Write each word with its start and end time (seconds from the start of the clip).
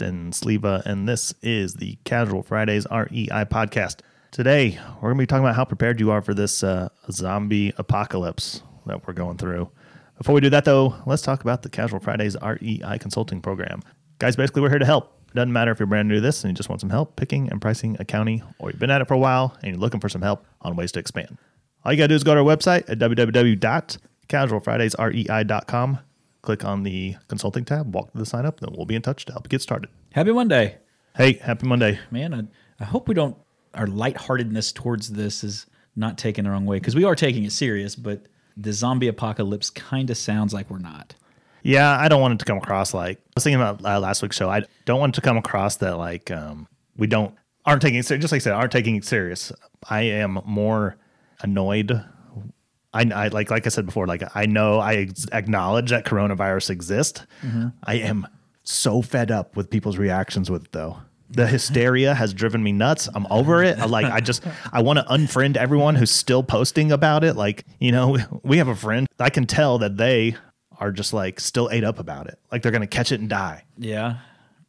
Justin 0.00 0.30
Sleva, 0.30 0.82
and 0.86 1.06
this 1.06 1.34
is 1.42 1.74
the 1.74 1.98
Casual 2.04 2.42
Fridays 2.42 2.86
REI 2.90 3.44
podcast. 3.44 4.00
Today, 4.30 4.78
we're 4.94 5.10
going 5.10 5.16
to 5.16 5.22
be 5.22 5.26
talking 5.26 5.44
about 5.44 5.56
how 5.56 5.66
prepared 5.66 6.00
you 6.00 6.10
are 6.10 6.22
for 6.22 6.32
this 6.32 6.64
uh, 6.64 6.88
zombie 7.10 7.74
apocalypse 7.76 8.62
that 8.86 9.06
we're 9.06 9.12
going 9.12 9.36
through. 9.36 9.70
Before 10.16 10.34
we 10.34 10.40
do 10.40 10.48
that, 10.48 10.64
though, 10.64 10.94
let's 11.04 11.20
talk 11.20 11.42
about 11.42 11.60
the 11.60 11.68
Casual 11.68 12.00
Fridays 12.00 12.34
REI 12.40 12.96
consulting 12.98 13.42
program. 13.42 13.82
Guys, 14.18 14.36
basically, 14.36 14.62
we're 14.62 14.70
here 14.70 14.78
to 14.78 14.86
help. 14.86 15.20
It 15.28 15.34
doesn't 15.34 15.52
matter 15.52 15.70
if 15.70 15.78
you're 15.78 15.86
brand 15.86 16.08
new 16.08 16.14
to 16.14 16.22
this 16.22 16.44
and 16.44 16.50
you 16.50 16.56
just 16.56 16.70
want 16.70 16.80
some 16.80 16.88
help 16.88 17.16
picking 17.16 17.50
and 17.50 17.60
pricing 17.60 17.98
a 18.00 18.06
county, 18.06 18.42
or 18.58 18.70
you've 18.70 18.80
been 18.80 18.90
at 18.90 19.02
it 19.02 19.06
for 19.06 19.12
a 19.12 19.18
while 19.18 19.54
and 19.62 19.72
you're 19.72 19.80
looking 19.80 20.00
for 20.00 20.08
some 20.08 20.22
help 20.22 20.46
on 20.62 20.76
ways 20.76 20.92
to 20.92 20.98
expand. 20.98 21.36
All 21.84 21.92
you 21.92 21.98
got 21.98 22.04
to 22.04 22.08
do 22.08 22.14
is 22.14 22.24
go 22.24 22.34
to 22.34 22.40
our 22.40 22.46
website 22.46 22.88
at 22.88 22.98
www.casualfridaysrei.com 22.98 25.98
click 26.42 26.64
on 26.64 26.82
the 26.82 27.16
consulting 27.28 27.64
tab, 27.64 27.94
walk 27.94 28.12
to 28.12 28.18
the 28.18 28.26
sign 28.26 28.46
up, 28.46 28.60
then 28.60 28.70
we'll 28.76 28.86
be 28.86 28.94
in 28.94 29.02
touch 29.02 29.24
to 29.26 29.32
help 29.32 29.46
you 29.46 29.48
get 29.50 29.62
started. 29.62 29.90
Happy 30.12 30.32
Monday. 30.32 30.78
Hey, 31.16 31.34
happy 31.34 31.66
Monday. 31.66 31.98
Man, 32.10 32.32
I, 32.34 32.82
I 32.82 32.86
hope 32.86 33.08
we 33.08 33.14
don't, 33.14 33.36
our 33.74 33.86
lightheartedness 33.86 34.72
towards 34.72 35.10
this 35.10 35.44
is 35.44 35.66
not 35.96 36.16
taken 36.18 36.44
the 36.44 36.50
wrong 36.50 36.66
way 36.66 36.78
because 36.78 36.94
we 36.94 37.04
are 37.04 37.14
taking 37.14 37.44
it 37.44 37.52
serious, 37.52 37.94
but 37.96 38.26
the 38.56 38.72
zombie 38.72 39.08
apocalypse 39.08 39.70
kind 39.70 40.10
of 40.10 40.16
sounds 40.16 40.52
like 40.54 40.70
we're 40.70 40.78
not. 40.78 41.14
Yeah, 41.62 41.98
I 41.98 42.08
don't 42.08 42.20
want 42.20 42.34
it 42.34 42.38
to 42.38 42.44
come 42.44 42.58
across 42.58 42.94
like, 42.94 43.18
I 43.18 43.22
was 43.34 43.44
thinking 43.44 43.60
about 43.60 43.84
uh, 43.84 44.00
last 44.00 44.22
week's 44.22 44.36
show. 44.36 44.48
I 44.48 44.62
don't 44.86 44.98
want 44.98 45.14
it 45.14 45.20
to 45.20 45.20
come 45.20 45.36
across 45.36 45.76
that 45.76 45.98
like 45.98 46.30
um, 46.30 46.66
we 46.96 47.06
don't, 47.06 47.34
aren't 47.66 47.82
taking 47.82 47.98
it 47.98 48.06
serious. 48.06 48.22
Just 48.22 48.32
like 48.32 48.40
I 48.40 48.44
said, 48.44 48.54
aren't 48.54 48.72
taking 48.72 48.96
it 48.96 49.04
serious. 49.04 49.52
I 49.88 50.02
am 50.02 50.40
more 50.46 50.96
annoyed 51.42 52.02
I, 52.92 53.08
I, 53.14 53.28
like 53.28 53.50
like 53.50 53.66
I 53.66 53.68
said 53.68 53.86
before, 53.86 54.06
like 54.06 54.22
I 54.34 54.46
know 54.46 54.78
I 54.78 54.94
ex- 54.96 55.26
acknowledge 55.32 55.90
that 55.90 56.04
coronavirus 56.04 56.70
exists. 56.70 57.24
Mm-hmm. 57.42 57.68
I 57.84 57.94
am 57.96 58.26
so 58.64 59.02
fed 59.02 59.30
up 59.30 59.56
with 59.56 59.70
people's 59.70 59.98
reactions 59.98 60.50
with 60.50 60.64
it 60.64 60.72
though. 60.72 60.98
The 61.32 61.46
hysteria 61.46 62.14
has 62.14 62.34
driven 62.34 62.60
me 62.62 62.72
nuts. 62.72 63.08
I'm 63.14 63.26
over 63.30 63.62
it. 63.62 63.78
I, 63.78 63.84
like 63.84 64.06
I 64.06 64.20
just 64.20 64.42
I 64.72 64.82
want 64.82 64.98
to 64.98 65.04
unfriend 65.04 65.56
everyone 65.56 65.94
who's 65.94 66.10
still 66.10 66.42
posting 66.42 66.90
about 66.90 67.22
it. 67.22 67.36
Like, 67.36 67.64
you 67.78 67.92
know, 67.92 68.18
we 68.42 68.58
have 68.58 68.66
a 68.66 68.74
friend. 68.74 69.06
I 69.20 69.30
can 69.30 69.46
tell 69.46 69.78
that 69.78 69.96
they 69.96 70.36
are 70.78 70.90
just 70.90 71.12
like 71.12 71.38
still 71.38 71.68
ate 71.70 71.84
up 71.84 72.00
about 72.00 72.26
it. 72.26 72.40
Like 72.50 72.62
they're 72.62 72.72
going 72.72 72.80
to 72.80 72.88
catch 72.88 73.12
it 73.12 73.20
and 73.20 73.28
die. 73.28 73.64
Yeah. 73.78 74.16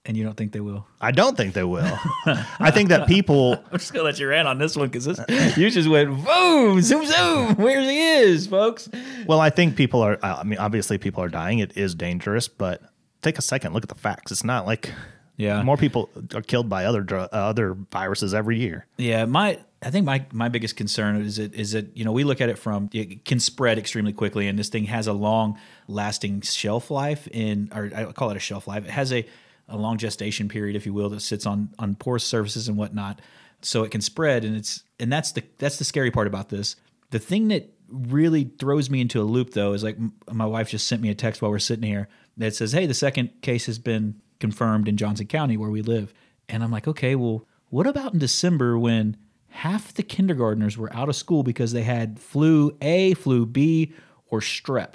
And 0.03 0.17
you 0.17 0.23
don't 0.23 0.35
think 0.35 0.52
they 0.52 0.61
will? 0.61 0.88
I 0.99 1.11
don't 1.11 1.38
think 1.38 1.53
they 1.53 1.63
will. 1.63 1.99
I 2.25 2.71
think 2.71 2.89
that 2.89 3.07
people. 3.07 3.53
I'm 3.71 3.77
just 3.77 3.94
gonna 3.94 4.03
let 4.03 4.19
you 4.19 4.27
rant 4.27 4.47
on 4.47 4.58
this 4.58 4.75
one 4.75 4.89
because 4.89 5.08
you 5.58 5.69
just 5.69 5.88
went 5.88 6.25
boom, 6.25 6.81
zoom, 6.81 7.05
zoom. 7.05 7.55
Where 7.55 7.81
he 7.81 7.99
is, 7.99 8.47
folks. 8.47 8.89
Well, 9.27 9.39
I 9.39 9.52
think 9.52 9.75
people 9.75 10.02
are. 10.02 10.17
I 10.23 10.43
mean, 10.43 10.58
obviously, 10.58 10.97
people 10.97 11.23
are 11.23 11.30
dying. 11.30 11.59
It 11.59 11.77
is 11.77 11.93
dangerous, 11.93 12.47
but 12.47 12.81
take 13.21 13.38
a 13.38 13.43
second, 13.43 13.73
look 13.73 13.83
at 13.83 13.89
the 13.89 13.95
facts. 13.95 14.31
It's 14.31 14.43
not 14.43 14.66
like 14.66 14.92
yeah, 15.37 15.64
more 15.64 15.77
people 15.77 16.09
are 16.36 16.42
killed 16.42 16.70
by 16.70 16.86
other 16.86 17.05
uh, 17.09 17.27
other 17.31 17.73
viruses 17.73 18.33
every 18.33 18.59
year. 18.59 18.86
Yeah, 18.97 19.26
my 19.26 19.59
I 19.81 19.89
think 19.89 20.05
my 20.05 20.26
my 20.31 20.49
biggest 20.49 20.76
concern 20.76 21.21
is 21.21 21.39
it 21.39 21.53
is 21.55 21.71
that 21.71 21.95
you 21.95 22.05
know 22.05 22.11
we 22.11 22.23
look 22.23 22.42
at 22.42 22.49
it 22.49 22.58
from 22.58 22.89
it 22.93 23.26
can 23.26 23.39
spread 23.39 23.77
extremely 23.77 24.14
quickly, 24.14 24.47
and 24.47 24.58
this 24.59 24.70
thing 24.70 24.86
has 24.86 25.08
a 25.08 25.14
long 25.14 25.58
lasting 25.87 26.42
shelf 26.42 26.92
life. 26.92 27.27
In 27.27 27.71
or 27.73 27.92
I 27.95 28.05
call 28.11 28.30
it 28.30 28.37
a 28.37 28.39
shelf 28.39 28.67
life. 28.67 28.86
It 28.86 28.92
has 28.92 29.11
a 29.11 29.26
a 29.67 29.77
long 29.77 29.98
gestation 29.98 30.49
period, 30.49 30.76
if 30.76 30.86
you 30.86 30.94
will, 30.94 31.10
that 31.10 31.22
sits 31.22 31.45
on 31.45 31.70
on 31.80 31.95
porous 31.95 32.23
surfaces 32.23 32.67
and 32.67 32.77
whatnot, 32.77 33.22
so 33.61 33.83
it 33.83 33.92
can 33.92 34.02
spread. 34.02 34.44
And 34.44 34.55
it's 34.55 34.83
and 34.99 35.11
that's 35.11 35.32
the 35.32 35.44
that's 35.58 35.77
the 35.77 35.83
scary 35.83 36.11
part 36.11 36.27
about 36.27 36.49
this. 36.49 36.76
The 37.11 37.20
thing 37.20 37.49
that 37.49 37.73
really 37.89 38.45
throws 38.58 38.89
me 38.89 39.02
into 39.02 39.21
a 39.21 39.23
loop 39.23 39.52
though 39.52 39.73
is 39.73 39.83
like 39.83 39.98
my 40.32 40.45
wife 40.45 40.70
just 40.70 40.88
sent 40.88 41.02
me 41.02 41.10
a 41.10 41.16
text 41.16 41.42
while 41.42 41.52
we're 41.52 41.60
sitting 41.60 41.83
here 41.83 42.08
that 42.38 42.55
says, 42.55 42.71
"Hey, 42.71 42.86
the 42.86 42.94
second 42.94 43.42
case 43.42 43.66
has 43.66 43.80
been 43.80 44.21
confirmed 44.39 44.88
in 44.88 44.98
Johnson 44.98 45.27
County 45.27 45.58
where 45.58 45.70
we 45.70 45.82
live," 45.82 46.14
and 46.50 46.64
I'm 46.64 46.71
like, 46.71 46.88
"Okay, 46.88 47.16
well, 47.16 47.48
what 47.70 47.88
about 47.88 48.14
in 48.14 48.20
December 48.20 48.77
when?" 48.77 49.17
Half 49.54 49.95
the 49.95 50.04
kindergartners 50.04 50.77
were 50.77 50.95
out 50.95 51.10
of 51.10 51.16
school 51.17 51.44
because 51.44 51.73
they 51.73 51.83
had 51.83 52.17
flu 52.17 52.71
A, 52.82 53.14
flu 53.16 53.45
B, 53.45 53.92
or 54.27 54.39
strep. 54.39 54.94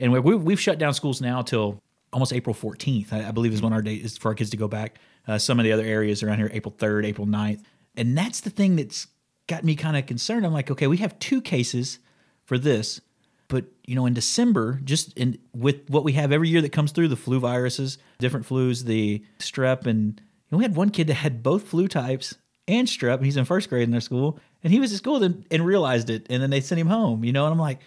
And 0.00 0.12
we, 0.12 0.34
we've 0.34 0.60
shut 0.60 0.78
down 0.78 0.94
schools 0.94 1.20
now 1.20 1.42
till 1.42 1.80
almost 2.14 2.32
April 2.32 2.54
14th, 2.54 3.12
I, 3.12 3.28
I, 3.28 3.30
believe 3.32 3.52
is 3.52 3.60
when 3.60 3.72
our 3.72 3.82
date 3.82 4.04
is 4.04 4.16
for 4.16 4.28
our 4.28 4.34
kids 4.34 4.50
to 4.50 4.56
go 4.56 4.68
back. 4.68 4.98
Uh, 5.26 5.36
some 5.36 5.58
of 5.58 5.64
the 5.64 5.72
other 5.72 5.84
areas 5.84 6.22
around 6.22 6.38
here, 6.38 6.48
April 6.52 6.74
3rd, 6.78 7.04
April 7.04 7.26
9th. 7.26 7.60
And 7.96 8.16
that's 8.16 8.40
the 8.40 8.50
thing 8.50 8.76
that's 8.76 9.08
got 9.48 9.64
me 9.64 9.74
kind 9.74 9.96
of 9.96 10.06
concerned. 10.06 10.46
I'm 10.46 10.52
like, 10.52 10.70
okay, 10.70 10.86
we 10.86 10.98
have 10.98 11.18
two 11.18 11.40
cases 11.42 11.98
for 12.44 12.56
this, 12.56 13.00
but 13.48 13.64
you 13.84 13.94
know, 13.94 14.06
in 14.06 14.14
December, 14.14 14.80
just 14.84 15.12
in 15.18 15.38
with 15.54 15.88
what 15.88 16.04
we 16.04 16.12
have 16.12 16.32
every 16.32 16.48
year 16.48 16.62
that 16.62 16.72
comes 16.72 16.92
through, 16.92 17.08
the 17.08 17.16
flu 17.16 17.40
viruses, 17.40 17.98
different 18.18 18.46
flus, 18.46 18.84
the 18.84 19.24
strep, 19.38 19.86
and 19.86 20.20
you 20.20 20.46
know, 20.50 20.58
we 20.58 20.64
had 20.64 20.76
one 20.76 20.90
kid 20.90 21.08
that 21.08 21.14
had 21.14 21.42
both 21.42 21.64
flu 21.64 21.88
types 21.88 22.36
and 22.66 22.88
strep. 22.88 23.22
He's 23.24 23.36
in 23.36 23.44
first 23.44 23.68
grade 23.68 23.82
in 23.82 23.90
their 23.90 24.00
school, 24.00 24.38
and 24.62 24.72
he 24.72 24.80
was 24.80 24.92
at 24.92 24.98
school 24.98 25.22
and, 25.22 25.44
and 25.50 25.64
realized 25.64 26.10
it, 26.10 26.26
and 26.30 26.42
then 26.42 26.50
they 26.50 26.60
sent 26.60 26.80
him 26.80 26.86
home. 26.86 27.24
You 27.24 27.32
know, 27.32 27.44
and 27.44 27.52
I'm 27.52 27.58
like, 27.58 27.80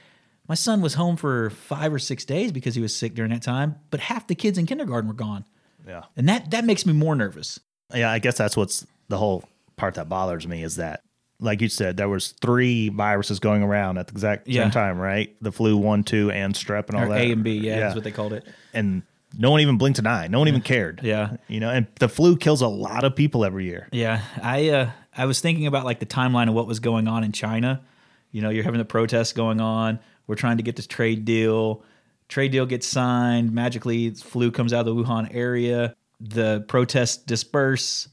my 0.48 0.56
son 0.56 0.82
was 0.82 0.94
home 0.94 1.18
for 1.18 1.50
five 1.50 1.94
or 1.94 2.00
six 2.00 2.26
days 2.26 2.52
because 2.52 2.76
he 2.76 2.82
was 2.82 2.96
sick 2.96 3.16
during 3.16 3.32
that 3.32 3.42
time, 3.42 3.76
but 3.92 4.00
half 4.00 4.28
the 4.28 4.36
kids 4.36 4.58
in 4.58 4.66
kindergarten 4.66 5.08
were 5.08 5.14
gone. 5.14 5.46
Yeah. 5.88 6.04
And 6.16 6.28
that 6.30 6.52
that 6.52 6.66
makes 6.66 6.86
me 6.86 6.94
more 6.94 7.16
nervous. 7.16 7.60
Yeah, 7.94 8.12
I 8.12 8.20
guess 8.20 8.38
that's 8.38 8.58
what's 8.58 8.86
the 9.08 9.18
whole 9.18 9.44
part 9.78 9.96
that 9.96 10.10
bothers 10.10 10.48
me 10.48 10.64
is 10.64 10.76
that 10.78 11.04
like 11.40 11.62
you 11.62 11.70
said, 11.70 11.98
there 11.98 12.10
was 12.10 12.30
three 12.42 12.90
viruses 12.90 13.40
going 13.40 13.62
around 13.62 13.98
at 13.98 14.08
the 14.08 14.14
exact 14.14 14.48
yeah. 14.48 14.64
same 14.64 14.72
time, 14.72 14.98
right? 14.98 15.36
The 15.42 15.52
flu 15.52 15.78
one, 15.78 16.04
two, 16.04 16.32
and 16.32 16.56
strep 16.56 16.90
and 16.90 16.98
all 16.98 17.04
or 17.06 17.10
that. 17.10 17.22
A 17.22 17.32
and 17.32 17.44
B, 17.44 17.58
yeah, 17.58 17.76
yeah, 17.76 17.80
that's 17.82 17.96
what 17.96 18.04
they 18.04 18.12
called 18.12 18.34
it. 18.34 18.44
And 18.74 19.04
no 19.38 19.52
one 19.52 19.62
even 19.62 19.78
blinked 19.78 20.00
an 20.00 20.08
eye. 20.08 20.28
No 20.28 20.40
one 20.40 20.48
even 20.48 20.62
cared. 20.74 21.02
Yeah. 21.04 21.38
You 21.48 21.60
know, 21.60 21.70
and 21.70 21.88
the 22.00 22.10
flu 22.10 22.38
kills 22.38 22.62
a 22.62 22.68
lot 22.68 23.04
of 23.04 23.16
people 23.16 23.46
every 23.46 23.66
year. 23.66 23.88
Yeah. 23.92 24.22
I 24.42 24.70
uh 24.70 24.90
I 25.16 25.26
was 25.26 25.40
thinking 25.40 25.68
about 25.68 25.86
like 25.86 26.00
the 26.00 26.06
timeline 26.06 26.48
of 26.48 26.54
what 26.54 26.68
was 26.68 26.80
going 26.80 27.08
on 27.08 27.24
in 27.24 27.32
China. 27.32 27.82
You 28.32 28.42
know, 28.42 28.50
you're 28.50 28.64
having 28.64 28.80
the 28.80 28.86
protests 28.86 29.34
going 29.34 29.62
on. 29.62 30.00
We're 30.28 30.36
trying 30.36 30.58
to 30.58 30.64
get 30.64 30.76
this 30.76 30.88
trade 30.88 31.26
deal. 31.26 31.84
Trade 32.28 32.52
deal 32.52 32.66
gets 32.66 32.86
signed. 32.86 33.54
Magically, 33.54 34.12
flu 34.12 34.52
comes 34.52 34.74
out 34.74 34.88
of 34.88 34.96
the 34.96 35.04
Wuhan 35.04 35.34
area. 35.34 35.96
The 36.20 36.66
protests 36.68 37.18
disperse. 37.18 38.10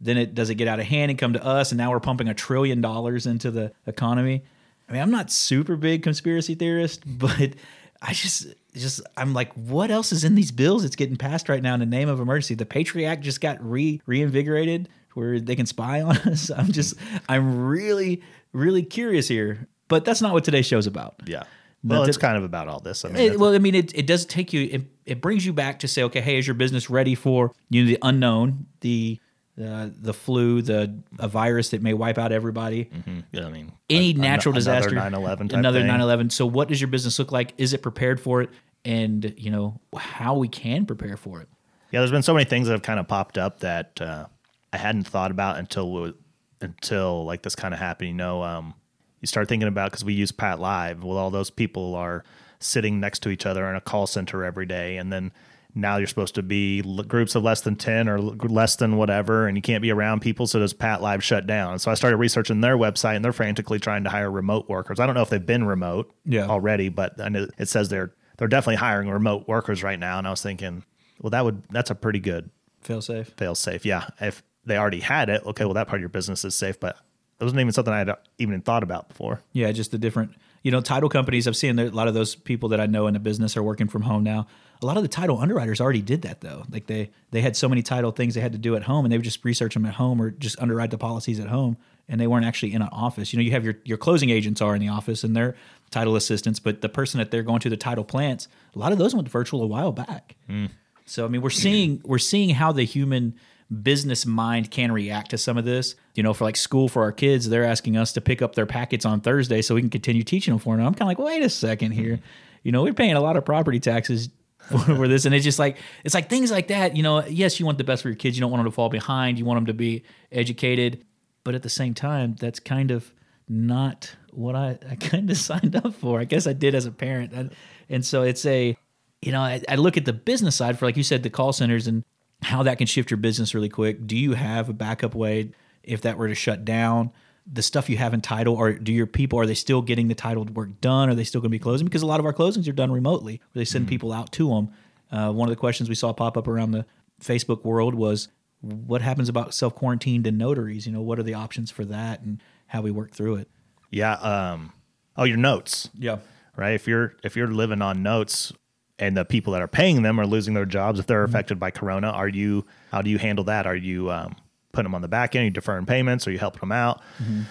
Then 0.00 0.16
it 0.16 0.34
does 0.34 0.50
it 0.50 0.54
get 0.54 0.68
out 0.68 0.78
of 0.78 0.86
hand 0.86 1.10
and 1.10 1.18
come 1.18 1.32
to 1.32 1.44
us, 1.44 1.72
and 1.72 1.78
now 1.78 1.90
we're 1.90 2.00
pumping 2.00 2.28
a 2.28 2.34
trillion 2.34 2.80
dollars 2.80 3.26
into 3.26 3.50
the 3.50 3.72
economy. 3.86 4.44
I 4.88 4.92
mean, 4.92 5.02
I'm 5.02 5.10
not 5.10 5.30
super 5.30 5.74
big 5.76 6.02
conspiracy 6.02 6.54
theorist, 6.54 7.02
but 7.06 7.54
I 8.02 8.12
just 8.12 8.46
just 8.74 9.00
I'm 9.16 9.32
like, 9.32 9.52
what 9.54 9.90
else 9.90 10.12
is 10.12 10.22
in 10.22 10.34
these 10.34 10.52
bills 10.52 10.82
that's 10.82 10.96
getting 10.96 11.16
passed 11.16 11.48
right 11.48 11.62
now 11.62 11.74
in 11.74 11.80
the 11.80 11.86
name 11.86 12.08
of 12.08 12.20
emergency? 12.20 12.54
The 12.54 12.66
Patriot 12.66 13.08
Act 13.08 13.22
just 13.22 13.40
got 13.40 13.62
re 13.64 14.00
reinvigorated 14.06 14.88
where 15.14 15.40
they 15.40 15.56
can 15.56 15.66
spy 15.66 16.02
on 16.02 16.16
us. 16.28 16.50
I'm 16.50 16.70
just 16.72 16.94
I'm 17.28 17.66
really 17.66 18.22
really 18.52 18.82
curious 18.82 19.28
here 19.28 19.66
but 19.88 20.04
that's 20.04 20.20
not 20.20 20.32
what 20.32 20.44
today's 20.44 20.66
show's 20.66 20.86
about. 20.86 21.14
Yeah. 21.26 21.44
Well, 21.84 22.02
it's 22.02 22.16
kind 22.16 22.36
of 22.36 22.42
about 22.42 22.68
all 22.68 22.80
this. 22.80 23.04
I 23.04 23.08
mean, 23.08 23.32
it, 23.32 23.38
well, 23.38 23.54
I 23.54 23.58
mean, 23.58 23.74
it, 23.74 23.96
it 23.96 24.06
does 24.06 24.26
take 24.26 24.52
you, 24.52 24.68
it, 24.70 24.82
it 25.04 25.20
brings 25.20 25.46
you 25.46 25.52
back 25.52 25.78
to 25.80 25.88
say, 25.88 26.02
okay, 26.04 26.20
hey, 26.20 26.38
is 26.38 26.46
your 26.46 26.54
business 26.54 26.90
ready 26.90 27.14
for 27.14 27.52
you 27.70 27.82
know 27.82 27.88
the 27.88 27.98
unknown, 28.02 28.66
the 28.80 29.20
uh, 29.62 29.88
the 29.90 30.12
flu, 30.12 30.62
the 30.62 30.98
a 31.18 31.28
virus 31.28 31.70
that 31.70 31.82
may 31.82 31.94
wipe 31.94 32.18
out 32.18 32.32
everybody. 32.32 32.86
Mm-hmm. 32.86 33.20
Yeah, 33.32 33.46
I 33.46 33.50
mean, 33.50 33.72
any 33.88 34.10
a, 34.10 34.14
natural 34.14 34.54
another 34.54 34.90
disaster, 34.90 34.96
9/11, 34.96 35.52
another 35.52 35.82
9/11. 35.82 36.32
So, 36.32 36.44
what 36.44 36.68
does 36.68 36.80
your 36.80 36.88
business 36.88 37.18
look 37.18 37.32
like? 37.32 37.54
Is 37.56 37.72
it 37.72 37.82
prepared 37.82 38.20
for 38.20 38.42
it? 38.42 38.50
And 38.84 39.34
you 39.36 39.50
know 39.50 39.80
how 39.96 40.36
we 40.36 40.48
can 40.48 40.86
prepare 40.86 41.16
for 41.16 41.40
it. 41.40 41.48
Yeah, 41.90 42.00
there's 42.00 42.10
been 42.10 42.22
so 42.22 42.34
many 42.34 42.44
things 42.44 42.66
that 42.66 42.72
have 42.72 42.82
kind 42.82 43.00
of 43.00 43.08
popped 43.08 43.38
up 43.38 43.60
that 43.60 44.00
uh, 44.00 44.26
I 44.72 44.76
hadn't 44.76 45.06
thought 45.06 45.30
about 45.30 45.56
until 45.58 46.12
until 46.60 47.24
like 47.24 47.42
this 47.42 47.54
kind 47.54 47.72
of 47.72 47.80
happened. 47.80 48.08
You 48.08 48.14
know, 48.14 48.42
um, 48.42 48.74
you 49.20 49.26
start 49.26 49.48
thinking 49.48 49.68
about 49.68 49.90
because 49.90 50.04
we 50.04 50.14
use 50.14 50.32
PATLive. 50.32 51.02
Well, 51.02 51.16
all 51.16 51.30
those 51.30 51.50
people 51.50 51.94
are 51.94 52.24
sitting 52.58 53.00
next 53.00 53.20
to 53.20 53.30
each 53.30 53.46
other 53.46 53.68
in 53.68 53.76
a 53.76 53.80
call 53.80 54.06
center 54.06 54.44
every 54.44 54.66
day, 54.66 54.96
and 54.96 55.12
then 55.12 55.32
now 55.74 55.98
you're 55.98 56.06
supposed 56.06 56.34
to 56.36 56.42
be 56.42 56.80
groups 57.06 57.34
of 57.34 57.42
less 57.42 57.60
than 57.60 57.76
10 57.76 58.08
or 58.08 58.18
less 58.18 58.76
than 58.76 58.96
whatever 58.96 59.46
and 59.46 59.58
you 59.58 59.62
can't 59.62 59.82
be 59.82 59.90
around 59.90 60.20
people 60.20 60.46
so 60.46 60.58
does 60.58 60.72
PATLive 60.72 61.20
shut 61.20 61.46
down 61.46 61.78
so 61.78 61.90
i 61.90 61.94
started 61.94 62.16
researching 62.16 62.62
their 62.62 62.78
website 62.78 63.14
and 63.16 63.22
they're 63.22 63.30
frantically 63.30 63.78
trying 63.78 64.02
to 64.02 64.08
hire 64.08 64.30
remote 64.30 64.70
workers 64.70 64.98
i 64.98 65.04
don't 65.04 65.14
know 65.14 65.20
if 65.20 65.28
they've 65.28 65.44
been 65.44 65.66
remote 65.66 66.10
yeah. 66.24 66.46
already 66.46 66.88
but 66.88 67.20
I 67.20 67.28
know 67.28 67.46
it 67.58 67.68
says 67.68 67.90
they're 67.90 68.14
they're 68.38 68.48
definitely 68.48 68.76
hiring 68.76 69.10
remote 69.10 69.48
workers 69.48 69.82
right 69.82 69.98
now 69.98 70.16
and 70.16 70.26
i 70.26 70.30
was 70.30 70.40
thinking 70.40 70.82
well 71.20 71.28
that 71.28 71.44
would 71.44 71.62
that's 71.68 71.90
a 71.90 71.94
pretty 71.94 72.20
good 72.20 72.48
fail 72.80 73.02
safe 73.02 73.34
fail 73.36 73.54
safe 73.54 73.84
yeah 73.84 74.08
if 74.18 74.42
they 74.66 74.76
already 74.76 75.00
had 75.00 75.28
it, 75.30 75.46
okay, 75.46 75.64
well 75.64 75.74
that 75.74 75.86
part 75.86 76.00
of 76.00 76.02
your 76.02 76.08
business 76.08 76.44
is 76.44 76.54
safe, 76.54 76.78
but 76.78 76.98
it 77.38 77.44
wasn't 77.44 77.60
even 77.60 77.72
something 77.72 77.92
I 77.92 77.98
had 77.98 78.14
even 78.38 78.60
thought 78.62 78.82
about 78.82 79.08
before. 79.08 79.42
Yeah, 79.52 79.70
just 79.72 79.90
the 79.90 79.98
different, 79.98 80.32
you 80.62 80.70
know, 80.70 80.80
title 80.80 81.08
companies. 81.08 81.46
I've 81.46 81.56
seen 81.56 81.78
a 81.78 81.90
lot 81.90 82.08
of 82.08 82.14
those 82.14 82.34
people 82.34 82.70
that 82.70 82.80
I 82.80 82.86
know 82.86 83.06
in 83.06 83.14
the 83.14 83.20
business 83.20 83.56
are 83.56 83.62
working 83.62 83.88
from 83.88 84.02
home 84.02 84.22
now. 84.22 84.46
A 84.82 84.86
lot 84.86 84.96
of 84.96 85.02
the 85.02 85.08
title 85.08 85.38
underwriters 85.38 85.80
already 85.80 86.02
did 86.02 86.22
that 86.22 86.40
though. 86.40 86.64
Like 86.70 86.86
they 86.86 87.10
they 87.30 87.40
had 87.40 87.56
so 87.56 87.68
many 87.68 87.82
title 87.82 88.10
things 88.10 88.34
they 88.34 88.40
had 88.40 88.52
to 88.52 88.58
do 88.58 88.76
at 88.76 88.82
home, 88.82 89.04
and 89.04 89.12
they 89.12 89.18
would 89.18 89.24
just 89.24 89.44
research 89.44 89.74
them 89.74 89.86
at 89.86 89.94
home 89.94 90.20
or 90.20 90.30
just 90.30 90.58
underwrite 90.60 90.90
the 90.90 90.98
policies 90.98 91.40
at 91.40 91.48
home, 91.48 91.76
and 92.08 92.20
they 92.20 92.26
weren't 92.26 92.44
actually 92.44 92.74
in 92.74 92.82
an 92.82 92.88
office. 92.92 93.32
You 93.32 93.38
know, 93.38 93.42
you 93.42 93.52
have 93.52 93.64
your 93.64 93.76
your 93.84 93.98
closing 93.98 94.30
agents 94.30 94.60
are 94.60 94.74
in 94.74 94.80
the 94.80 94.88
office 94.88 95.24
and 95.24 95.34
they're 95.34 95.56
title 95.90 96.16
assistants, 96.16 96.58
but 96.58 96.80
the 96.80 96.88
person 96.88 97.18
that 97.18 97.30
they're 97.30 97.42
going 97.42 97.60
to 97.60 97.70
the 97.70 97.76
title 97.76 98.04
plants, 98.04 98.48
a 98.74 98.78
lot 98.78 98.92
of 98.92 98.98
those 98.98 99.14
went 99.14 99.28
virtual 99.28 99.62
a 99.62 99.66
while 99.66 99.92
back. 99.92 100.36
Mm. 100.48 100.70
So 101.06 101.24
I 101.24 101.28
mean, 101.28 101.40
we're 101.40 101.50
seeing 101.50 102.00
we're 102.04 102.18
seeing 102.18 102.50
how 102.50 102.72
the 102.72 102.84
human 102.84 103.34
business 103.82 104.24
mind 104.24 104.70
can 104.70 104.92
react 104.92 105.30
to 105.30 105.38
some 105.38 105.56
of 105.56 105.64
this. 105.64 105.94
You 106.14 106.22
know, 106.22 106.32
for 106.32 106.44
like 106.44 106.56
school 106.56 106.88
for 106.88 107.02
our 107.02 107.12
kids, 107.12 107.48
they're 107.48 107.64
asking 107.64 107.96
us 107.96 108.12
to 108.14 108.20
pick 108.20 108.42
up 108.42 108.54
their 108.54 108.66
packets 108.66 109.04
on 109.04 109.20
Thursday 109.20 109.62
so 109.62 109.74
we 109.74 109.80
can 109.80 109.90
continue 109.90 110.22
teaching 110.22 110.52
them 110.52 110.58
for 110.58 110.76
them. 110.76 110.86
I'm 110.86 110.94
kind 110.94 111.02
of 111.02 111.08
like, 111.08 111.18
wait 111.18 111.42
a 111.42 111.50
second 111.50 111.92
here. 111.92 112.20
You 112.62 112.72
know, 112.72 112.82
we're 112.82 112.94
paying 112.94 113.12
a 113.12 113.20
lot 113.20 113.36
of 113.36 113.44
property 113.44 113.78
taxes 113.78 114.28
for, 114.58 115.06
this, 115.06 115.24
and 115.24 115.32
it's 115.32 115.44
just 115.44 115.60
like 115.60 115.76
it's 116.02 116.14
like 116.14 116.28
things 116.28 116.50
like 116.50 116.66
that. 116.66 116.96
You 116.96 117.04
know, 117.04 117.24
yes, 117.24 117.60
you 117.60 117.66
want 117.66 117.78
the 117.78 117.84
best 117.84 118.02
for 118.02 118.08
your 118.08 118.16
kids. 118.16 118.36
You 118.36 118.40
don't 118.40 118.50
want 118.50 118.64
them 118.64 118.72
to 118.72 118.74
fall 118.74 118.88
behind. 118.88 119.38
You 119.38 119.44
want 119.44 119.58
them 119.58 119.66
to 119.66 119.74
be 119.74 120.02
educated, 120.32 121.04
but 121.44 121.54
at 121.54 121.62
the 121.62 121.68
same 121.68 121.94
time, 121.94 122.34
that's 122.34 122.58
kind 122.58 122.90
of 122.90 123.14
not 123.48 124.16
what 124.32 124.56
I, 124.56 124.80
I 124.90 124.96
kind 124.96 125.30
of 125.30 125.36
signed 125.36 125.76
up 125.76 125.94
for. 125.94 126.18
I 126.18 126.24
guess 126.24 126.48
I 126.48 126.54
did 126.54 126.74
as 126.74 126.86
a 126.86 126.90
parent, 126.90 127.32
and, 127.32 127.54
and 127.88 128.04
so 128.04 128.22
it's 128.24 128.44
a 128.44 128.76
you 129.22 129.32
know, 129.32 129.40
I, 129.40 129.62
I, 129.68 129.76
look 129.76 129.96
at 129.96 130.04
the 130.04 130.12
business 130.12 130.56
side 130.56 130.78
for, 130.78 130.84
like 130.86 130.96
you 130.96 131.02
said, 131.02 131.22
the 131.22 131.30
call 131.30 131.52
centers 131.52 131.86
and 131.86 132.04
how 132.42 132.62
that 132.62 132.78
can 132.78 132.86
shift 132.86 133.10
your 133.10 133.18
business 133.18 133.54
really 133.54 133.68
quick. 133.68 134.06
Do 134.06 134.16
you 134.16 134.34
have 134.34 134.68
a 134.68 134.72
backup 134.72 135.14
way 135.14 135.50
if 135.82 136.02
that 136.02 136.18
were 136.18 136.28
to 136.28 136.34
shut 136.34 136.64
down? 136.64 137.10
The 137.50 137.62
stuff 137.62 137.88
you 137.88 137.96
have 137.96 138.12
in 138.12 138.20
title, 138.20 138.54
or 138.54 138.72
do 138.72 138.92
your 138.92 139.06
people 139.06 139.38
are 139.38 139.46
they 139.46 139.54
still 139.54 139.80
getting 139.80 140.08
the 140.08 140.14
title 140.14 140.44
work 140.44 140.80
done? 140.80 141.08
Are 141.08 141.14
they 141.14 141.24
still 141.24 141.40
going 141.40 141.50
to 141.50 141.54
be 141.54 141.60
closing? 141.60 141.86
Because 141.86 142.02
a 142.02 142.06
lot 142.06 142.18
of 142.18 142.26
our 142.26 142.32
closings 142.32 142.68
are 142.68 142.72
done 142.72 142.90
remotely, 142.90 143.40
where 143.52 143.60
they 143.60 143.64
send 143.64 143.84
mm-hmm. 143.84 143.90
people 143.90 144.12
out 144.12 144.32
to 144.32 144.48
them. 144.48 144.68
Uh, 145.12 145.32
one 145.32 145.48
of 145.48 145.50
the 145.50 145.60
questions 145.60 145.88
we 145.88 145.94
saw 145.94 146.12
pop 146.12 146.36
up 146.36 146.48
around 146.48 146.72
the 146.72 146.84
Facebook 147.22 147.64
world 147.64 147.94
was, 147.94 148.28
what 148.60 149.00
happens 149.00 149.28
about 149.28 149.54
self 149.54 149.74
quarantined 149.76 150.26
and 150.26 150.38
notaries? 150.38 150.86
You 150.86 150.92
know, 150.92 151.02
what 151.02 151.20
are 151.20 151.22
the 151.22 151.34
options 151.34 151.70
for 151.70 151.84
that, 151.84 152.20
and 152.22 152.42
how 152.66 152.82
we 152.82 152.90
work 152.90 153.12
through 153.12 153.36
it? 153.36 153.48
Yeah. 153.90 154.14
Um, 154.14 154.72
oh, 155.16 155.24
your 155.24 155.36
notes. 155.36 155.88
Yeah. 155.96 156.18
Right. 156.56 156.74
If 156.74 156.88
you're 156.88 157.14
if 157.22 157.36
you're 157.36 157.48
living 157.48 157.82
on 157.82 158.02
notes, 158.02 158.52
and 158.98 159.16
the 159.16 159.24
people 159.24 159.52
that 159.52 159.62
are 159.62 159.68
paying 159.68 160.02
them 160.02 160.18
are 160.18 160.26
losing 160.26 160.54
their 160.54 160.64
jobs 160.64 160.98
if 160.98 161.06
they're 161.06 161.24
mm-hmm. 161.24 161.34
affected 161.34 161.60
by 161.60 161.70
corona. 161.70 162.08
Are 162.08 162.28
you 162.28 162.64
how 162.90 163.02
do 163.02 163.10
you 163.10 163.18
handle 163.18 163.44
that? 163.44 163.66
Are 163.66 163.76
you 163.76 164.10
um, 164.10 164.36
putting 164.72 164.84
them 164.84 164.94
on 164.94 165.02
the 165.02 165.08
back 165.08 165.34
end? 165.34 165.42
Are 165.42 165.44
you 165.46 165.50
deferring 165.50 165.86
payments? 165.86 166.26
Are 166.26 166.32
you 166.32 166.38
helping 166.38 166.60
them 166.60 166.72
out? 166.72 167.00
Mm-hmm. 167.22 167.42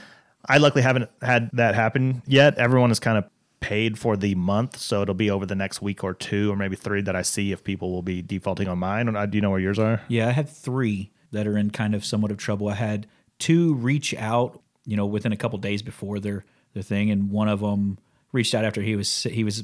i 0.47 0.57
luckily 0.57 0.81
haven't 0.81 1.09
had 1.21 1.49
that 1.53 1.75
happen 1.75 2.21
yet. 2.25 2.57
Everyone 2.57 2.91
is 2.91 2.99
kind 2.99 3.17
of 3.17 3.25
paid 3.61 3.97
for 3.97 4.15
the 4.15 4.35
month 4.35 4.77
so 4.77 5.01
it'll 5.01 5.15
be 5.15 5.31
over 5.31 5.45
the 5.45 5.55
next 5.55 5.81
week 5.81 6.03
or 6.03 6.13
two 6.13 6.51
or 6.51 6.55
maybe 6.55 6.75
three 6.75 7.01
that 7.01 7.15
i 7.15 7.23
see 7.23 7.51
if 7.51 7.63
people 7.63 7.91
will 7.91 8.03
be 8.03 8.21
defaulting 8.21 8.67
on 8.67 8.77
mine. 8.77 9.07
Do 9.07 9.37
you 9.37 9.41
know 9.41 9.49
where 9.49 9.59
yours 9.59 9.79
are? 9.79 10.01
Yeah 10.07 10.27
i 10.27 10.31
have 10.31 10.49
three 10.49 11.11
that 11.31 11.47
are 11.47 11.57
in 11.57 11.69
kind 11.71 11.93
of 11.93 12.05
somewhat 12.05 12.31
of 12.31 12.37
trouble. 12.37 12.69
I 12.69 12.75
had 12.75 13.07
two 13.39 13.73
reach 13.75 14.13
out 14.15 14.61
you 14.85 14.95
know 14.95 15.05
within 15.05 15.31
a 15.31 15.37
couple 15.37 15.57
days 15.59 15.81
before 15.81 16.19
their 16.19 16.45
their 16.73 16.83
thing 16.83 17.11
and 17.11 17.29
one 17.31 17.49
of 17.49 17.59
them 17.59 17.97
reached 18.31 18.53
out 18.53 18.65
after 18.65 18.81
he 18.81 18.95
was 18.95 19.23
he 19.23 19.43
was 19.43 19.63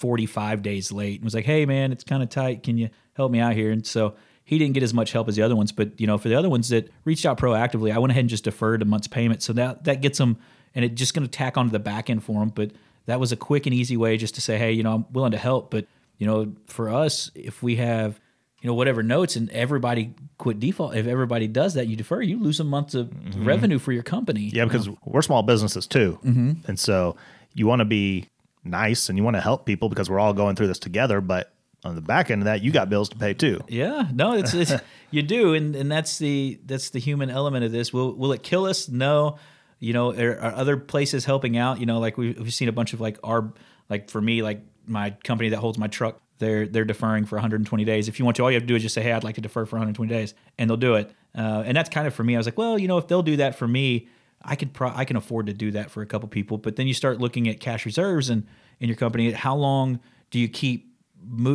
45 0.00 0.62
days 0.62 0.90
late 0.90 1.16
and 1.16 1.24
was 1.24 1.34
like, 1.34 1.44
"Hey 1.44 1.66
man, 1.66 1.92
it's 1.92 2.04
kind 2.04 2.22
of 2.22 2.30
tight. 2.30 2.62
Can 2.62 2.78
you 2.78 2.88
help 3.14 3.30
me 3.30 3.38
out 3.38 3.52
here?" 3.52 3.70
And 3.70 3.86
so 3.86 4.14
he 4.44 4.58
didn't 4.58 4.74
get 4.74 4.82
as 4.82 4.94
much 4.94 5.12
help 5.12 5.28
as 5.28 5.36
the 5.36 5.42
other 5.42 5.54
ones, 5.54 5.72
but 5.72 6.00
you 6.00 6.06
know, 6.06 6.16
for 6.16 6.28
the 6.28 6.34
other 6.34 6.48
ones 6.48 6.70
that 6.70 6.90
reached 7.04 7.26
out 7.26 7.38
proactively, 7.38 7.92
I 7.92 7.98
went 7.98 8.10
ahead 8.10 8.22
and 8.22 8.30
just 8.30 8.44
deferred 8.44 8.80
a 8.80 8.86
month's 8.86 9.08
payment. 9.08 9.42
So 9.42 9.52
that 9.52 9.84
that 9.84 10.00
gets 10.00 10.18
them 10.18 10.38
and 10.74 10.84
it 10.84 10.94
just 10.94 11.14
going 11.14 11.26
to 11.26 11.30
tack 11.30 11.58
onto 11.58 11.70
the 11.70 11.78
back 11.78 12.08
end 12.08 12.24
for 12.24 12.40
them, 12.40 12.48
but 12.48 12.70
that 13.06 13.20
was 13.20 13.32
a 13.32 13.36
quick 13.36 13.66
and 13.66 13.74
easy 13.74 13.96
way 13.96 14.16
just 14.16 14.34
to 14.36 14.40
say, 14.40 14.56
"Hey, 14.56 14.72
you 14.72 14.82
know, 14.82 14.94
I'm 14.94 15.06
willing 15.12 15.32
to 15.32 15.38
help, 15.38 15.70
but 15.70 15.86
you 16.18 16.26
know, 16.26 16.52
for 16.66 16.88
us, 16.88 17.30
if 17.34 17.62
we 17.62 17.76
have 17.76 18.18
you 18.62 18.68
know 18.68 18.74
whatever 18.74 19.02
notes 19.02 19.36
and 19.36 19.50
everybody 19.50 20.14
quit 20.38 20.60
default 20.60 20.94
if 20.94 21.06
everybody 21.06 21.48
does 21.48 21.74
that 21.74 21.86
you 21.86 21.96
defer 21.96 22.20
you 22.20 22.38
lose 22.38 22.60
a 22.60 22.64
month 22.64 22.94
of 22.94 23.08
mm-hmm. 23.08 23.44
revenue 23.44 23.78
for 23.78 23.92
your 23.92 24.02
company 24.02 24.50
yeah 24.52 24.64
because 24.64 24.86
know? 24.86 24.98
we're 25.04 25.22
small 25.22 25.42
businesses 25.42 25.86
too 25.86 26.18
mm-hmm. 26.24 26.52
and 26.66 26.78
so 26.78 27.16
you 27.54 27.66
want 27.66 27.80
to 27.80 27.84
be 27.84 28.26
nice 28.64 29.08
and 29.08 29.18
you 29.18 29.24
want 29.24 29.36
to 29.36 29.40
help 29.40 29.66
people 29.66 29.88
because 29.88 30.10
we're 30.10 30.18
all 30.18 30.32
going 30.32 30.56
through 30.56 30.68
this 30.68 30.78
together, 30.78 31.20
but 31.20 31.52
on 31.84 31.94
the 31.94 32.00
back 32.00 32.30
end 32.30 32.42
of 32.42 32.44
that, 32.44 32.62
you 32.62 32.70
got 32.70 32.90
bills 32.90 33.08
to 33.08 33.16
pay 33.16 33.34
too. 33.34 33.60
Yeah, 33.68 34.08
no, 34.12 34.34
it's, 34.34 34.52
it's 34.52 34.72
you 35.10 35.22
do, 35.22 35.54
and 35.54 35.74
and 35.74 35.90
that's 35.90 36.18
the 36.18 36.60
that's 36.66 36.90
the 36.90 36.98
human 36.98 37.30
element 37.30 37.64
of 37.64 37.72
this. 37.72 37.92
Will 37.92 38.14
will 38.14 38.32
it 38.32 38.42
kill 38.42 38.66
us? 38.66 38.88
No. 38.88 39.38
You 39.82 39.94
know, 39.94 40.12
are, 40.12 40.38
are 40.38 40.52
other 40.52 40.76
places 40.76 41.24
helping 41.24 41.56
out? 41.56 41.80
You 41.80 41.86
know, 41.86 42.00
like 42.00 42.18
we've, 42.18 42.38
we've 42.38 42.52
seen 42.52 42.68
a 42.68 42.72
bunch 42.72 42.92
of 42.92 43.00
like 43.00 43.18
our 43.24 43.54
like 43.88 44.10
for 44.10 44.20
me, 44.20 44.42
like 44.42 44.60
my 44.86 45.10
company 45.24 45.48
that 45.50 45.58
holds 45.58 45.78
my 45.78 45.86
truck, 45.86 46.20
they're 46.38 46.66
they're 46.66 46.84
deferring 46.84 47.24
for 47.24 47.36
120 47.36 47.84
days. 47.86 48.06
If 48.06 48.18
you 48.18 48.26
want 48.26 48.36
to, 48.36 48.42
all 48.42 48.50
you 48.50 48.56
have 48.56 48.64
to 48.64 48.66
do 48.66 48.74
is 48.74 48.82
just 48.82 48.94
say, 48.94 49.02
"Hey, 49.02 49.12
I'd 49.12 49.24
like 49.24 49.36
to 49.36 49.40
defer 49.40 49.64
for 49.64 49.76
120 49.76 50.12
days," 50.12 50.34
and 50.58 50.68
they'll 50.68 50.76
do 50.76 50.96
it. 50.96 51.10
Uh, 51.36 51.62
and 51.64 51.76
that's 51.76 51.88
kind 51.88 52.06
of 52.06 52.14
for 52.14 52.24
me. 52.24 52.34
I 52.34 52.38
was 52.38 52.46
like, 52.46 52.58
well, 52.58 52.78
you 52.78 52.88
know, 52.88 52.98
if 52.98 53.06
they'll 53.06 53.22
do 53.22 53.36
that 53.36 53.54
for 53.54 53.68
me, 53.68 54.08
I 54.42 54.56
could 54.56 54.72
pro- 54.72 54.92
I 54.94 55.04
can 55.04 55.16
afford 55.16 55.46
to 55.46 55.52
do 55.52 55.70
that 55.72 55.90
for 55.90 56.02
a 56.02 56.06
couple 56.06 56.28
people. 56.28 56.58
But 56.58 56.76
then 56.76 56.86
you 56.86 56.94
start 56.94 57.20
looking 57.20 57.48
at 57.48 57.60
cash 57.60 57.84
reserves 57.84 58.30
and 58.30 58.46
in 58.80 58.88
your 58.88 58.96
company? 58.96 59.30
How 59.32 59.54
long 59.54 60.00
do 60.30 60.38
you 60.38 60.48
keep 60.48 60.88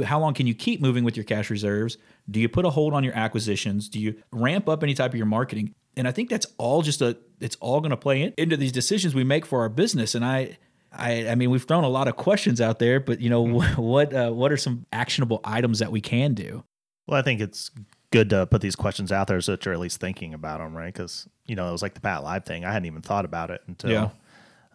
how 0.04 0.20
long 0.20 0.36
can 0.36 0.46
you 0.46 0.54
keep 0.54 0.80
moving 0.80 1.04
with 1.04 1.18
your 1.18 1.24
cash 1.24 1.50
reserves? 1.50 1.98
Do 2.30 2.40
you 2.40 2.48
put 2.48 2.66
a 2.66 2.70
hold 2.70 2.94
on 2.94 3.04
your 3.04 3.16
acquisitions? 3.16 3.90
Do 3.90 4.00
you 4.00 4.16
ramp 4.32 4.70
up 4.70 4.84
any 4.84 4.94
type 4.94 5.12
of 5.12 5.18
your 5.18 5.26
marketing? 5.26 5.74
And 5.98 6.08
I 6.08 6.12
think 6.12 6.30
that's 6.30 6.46
all 6.58 6.84
just 6.84 7.02
a 7.02 7.18
it's 7.42 7.58
all 7.60 7.82
going 7.82 7.90
to 7.90 7.98
play 7.98 8.22
in, 8.22 8.34
into 8.38 8.56
these 8.56 8.72
decisions 8.72 9.16
we 9.16 9.24
make 9.24 9.46
for 9.46 9.62
our 9.62 9.70
business. 9.70 10.16
And 10.16 10.24
I 10.24 10.58
I, 10.92 11.30
I 11.30 11.36
mean, 11.36 11.50
we've 11.50 11.64
thrown 11.64 11.84
a 11.84 11.90
lot 11.90 12.08
of 12.08 12.16
questions 12.16 12.62
out 12.62 12.80
there, 12.80 13.02
but 13.02 13.20
you 13.20 13.30
know, 13.30 13.46
mm-hmm. 13.46 13.82
what 13.82 14.14
uh, 14.14 14.32
what 14.32 14.52
are 14.52 14.58
some 14.58 14.86
actionable 14.94 15.42
items 15.44 15.80
that 15.80 15.92
we 15.92 16.00
can 16.00 16.34
do? 16.34 16.64
Well, 17.08 17.20
I 17.20 17.24
think 17.24 17.42
it's 17.42 17.72
good 18.16 18.30
to 18.30 18.46
put 18.46 18.62
these 18.62 18.76
questions 18.76 19.12
out 19.12 19.28
there 19.28 19.42
so 19.42 19.52
that 19.52 19.66
you're 19.66 19.74
at 19.74 19.80
least 19.80 20.00
thinking 20.00 20.34
about 20.34 20.60
them, 20.60 20.76
right? 20.76 20.94
Because 20.94 21.28
you 21.46 21.56
know, 21.56 21.68
it 21.68 21.72
was 21.72 21.82
like 21.82 21.94
the 21.96 22.00
PATLive 22.00 22.46
thing. 22.46 22.64
I 22.64 22.72
hadn't 22.72 22.86
even 22.86 23.02
thought 23.02 23.26
about 23.26 23.52
it 23.52 23.62
until 23.68 23.92
yeah. 23.92 24.10